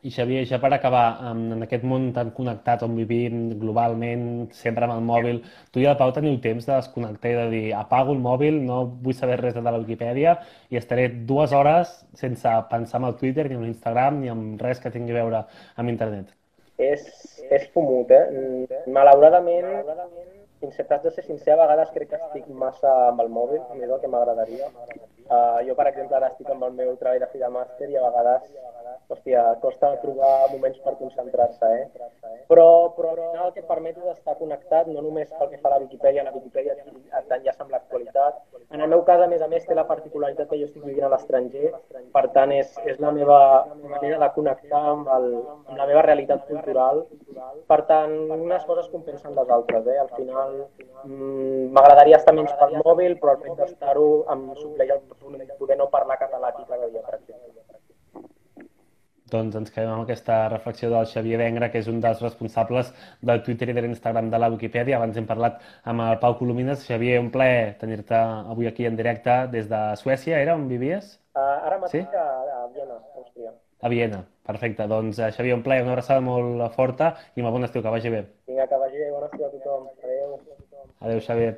I 0.01 0.09
Xavier, 0.09 0.47
ja 0.49 0.57
per 0.57 0.71
acabar, 0.73 1.03
en 1.29 1.61
aquest 1.61 1.83
món 1.85 2.07
tan 2.15 2.31
connectat 2.33 2.81
on 2.87 2.95
vivim 2.97 3.51
globalment, 3.61 4.23
sempre 4.57 4.87
amb 4.87 4.95
el 4.95 5.03
mòbil, 5.05 5.41
tu 5.69 5.83
i 5.83 5.85
el 5.85 5.97
Pau 5.99 6.09
teniu 6.15 6.39
temps 6.41 6.65
de 6.65 6.73
desconnectar 6.73 7.29
i 7.29 7.37
de 7.37 7.45
dir 7.51 7.61
apago 7.77 8.15
el 8.17 8.23
mòbil, 8.23 8.57
no 8.65 8.79
vull 9.05 9.13
saber 9.13 9.37
res 9.43 9.53
de 9.53 9.61
la 9.61 9.77
Wikipedia 9.77 10.39
i 10.73 10.81
estaré 10.81 11.07
dues 11.29 11.53
hores 11.53 11.93
sense 12.17 12.57
pensar 12.73 13.03
en 13.03 13.09
el 13.11 13.17
Twitter, 13.21 13.45
ni 13.49 13.59
en 13.59 13.67
l'Instagram, 13.67 14.21
ni 14.23 14.33
en 14.33 14.45
res 14.57 14.81
que 14.81 14.89
tingui 14.89 15.13
a 15.13 15.21
veure 15.21 15.45
amb 15.77 15.93
internet. 15.93 16.33
És, 16.81 17.05
és 17.53 17.69
fumut, 17.75 18.09
eh? 18.09 18.81
Malauradament, 18.89 19.69
si 20.69 20.83
t'has 20.83 21.01
de 21.03 21.11
ser 21.11 21.23
sincer, 21.25 21.53
a 21.53 21.61
vegades 21.63 21.93
crec 21.95 22.11
que 22.11 22.19
estic 22.19 22.49
massa 22.63 22.91
amb 23.07 23.23
el 23.23 23.31
mòbil, 23.33 23.63
més 23.79 23.89
del 23.89 24.01
que 24.03 24.11
m'agradaria. 24.11 24.69
Uh, 25.31 25.61
jo, 25.67 25.73
per 25.79 25.87
exemple, 25.89 26.17
ara 26.17 26.29
estic 26.33 26.49
amb 26.53 26.67
el 26.67 26.77
meu 26.77 26.93
treball 27.01 27.23
de 27.23 27.29
fi 27.31 27.41
de 27.41 27.49
màster 27.55 27.89
i 27.89 27.97
a 27.97 28.03
vegades, 28.09 28.49
hòstia, 29.11 29.43
costa 29.61 29.91
trobar 30.01 30.51
moments 30.51 30.79
per 30.83 30.93
concentrar-se, 30.99 31.69
eh? 31.81 31.85
Però, 32.51 32.91
però 32.95 33.11
al 33.11 33.19
final 33.19 33.45
el 33.47 33.53
que 33.55 33.61
et 33.63 33.67
permet 33.67 33.97
és 33.99 34.09
estar 34.11 34.35
connectat, 34.39 34.87
no 34.91 35.03
només 35.03 35.31
pel 35.37 35.49
que 35.51 35.59
fa 35.61 35.69
a 35.69 35.73
la 35.75 35.81
Viquipèdia, 35.85 36.25
la 36.27 36.33
Viquipèdia 36.35 36.75
t'enllaça 37.29 37.63
amb 37.65 37.71
l'actualitat. 37.75 38.41
En 38.71 38.83
el 38.83 38.91
meu 38.91 39.03
cas, 39.07 39.23
a 39.23 39.27
més 39.31 39.43
a 39.43 39.47
més, 39.51 39.65
té 39.67 39.75
la 39.75 39.87
particularitat 39.87 40.49
que 40.49 40.59
jo 40.59 40.67
estic 40.67 40.83
vivint 40.87 41.07
a 41.07 41.11
l'estranger, 41.13 41.71
per 42.15 42.25
tant, 42.35 42.51
és, 42.55 42.75
és 42.87 42.99
la 43.03 43.11
meva 43.15 43.39
manera 43.83 44.19
de 44.23 44.31
connectar 44.35 44.83
amb, 44.93 45.11
el, 45.17 45.29
amb 45.67 45.77
la 45.79 45.87
meva 45.91 46.05
realitat 46.07 46.47
cultural. 46.49 47.05
Per 47.71 47.81
tant, 47.91 48.15
unes 48.35 48.67
coses 48.67 48.91
compensen 48.91 49.35
les 49.37 49.55
altres, 49.59 49.87
eh? 49.87 49.99
Al 50.03 50.11
final, 50.15 50.50
m'agradaria 51.75 52.19
estar 52.21 52.35
menys 52.37 52.53
pel 52.59 52.77
mòbil, 52.85 53.17
però 53.21 53.35
el 53.35 53.43
fet 53.45 53.57
d'estar-ho 53.63 54.07
em 54.33 54.45
supleix 54.59 54.93
el 54.95 55.57
poder 55.59 55.77
no 55.79 55.89
parlar 55.89 56.19
català 56.21 56.51
aquí 56.51 56.63
cada 56.69 56.89
dia, 56.89 57.01
per 57.07 57.17
exemple. 57.19 57.51
Doncs 59.31 59.55
ens 59.55 59.71
quedem 59.71 59.91
amb 59.93 60.03
aquesta 60.03 60.37
reflexió 60.51 60.89
del 60.91 61.07
Xavier 61.07 61.37
Vengra, 61.39 61.69
que 61.71 61.79
és 61.79 61.87
un 61.87 62.01
dels 62.03 62.19
responsables 62.23 62.91
del 63.29 63.39
Twitter 63.45 63.69
i 63.71 63.75
de 63.77 63.85
l'Instagram 63.85 64.27
de 64.33 64.41
la 64.43 64.49
Wikipedia. 64.51 64.97
Abans 64.97 65.17
hem 65.17 65.27
parlat 65.29 65.61
amb 65.87 66.03
el 66.07 66.19
Pau 66.23 66.35
Colomines. 66.39 66.83
Xavier, 66.87 67.21
un 67.23 67.31
plaer 67.31 67.77
tenir-te 67.79 68.19
avui 68.19 68.67
aquí 68.67 68.89
en 68.89 68.99
directe 68.99 69.37
des 69.53 69.71
de 69.71 69.81
Suècia. 70.03 70.41
Era 70.43 70.57
on 70.59 70.67
vivies? 70.67 71.15
Uh, 71.31 71.47
ara 71.69 71.79
mateix 71.79 72.03
sí? 72.03 72.23
a, 72.25 72.27
a 72.57 72.67
Viena, 72.75 72.99
Àustria. 73.15 73.53
A 73.81 73.89
Viena, 73.89 74.19
perfecte. 74.51 74.87
Doncs 74.91 75.19
uh, 75.19 75.31
Xavier, 75.33 75.57
un 75.57 75.65
plaer, 75.65 75.87
una 75.87 75.95
abraçada 75.95 76.23
molt 76.27 76.67
forta 76.77 77.15
i 77.35 77.43
molt 77.45 77.57
bon 77.57 77.67
estiu, 77.67 77.83
que 77.83 77.97
vagi 77.97 78.13
bé. 78.13 78.23
Vinga, 78.51 78.69
que 78.69 78.85
vagi 78.85 79.03
bé, 79.03 79.11
bon 79.15 79.27
estiu 79.31 79.47
a 79.47 79.51
tothom. 79.57 79.91
Adéu. 80.05 80.39
Adéu, 81.01 81.27
Xavier. 81.27 81.53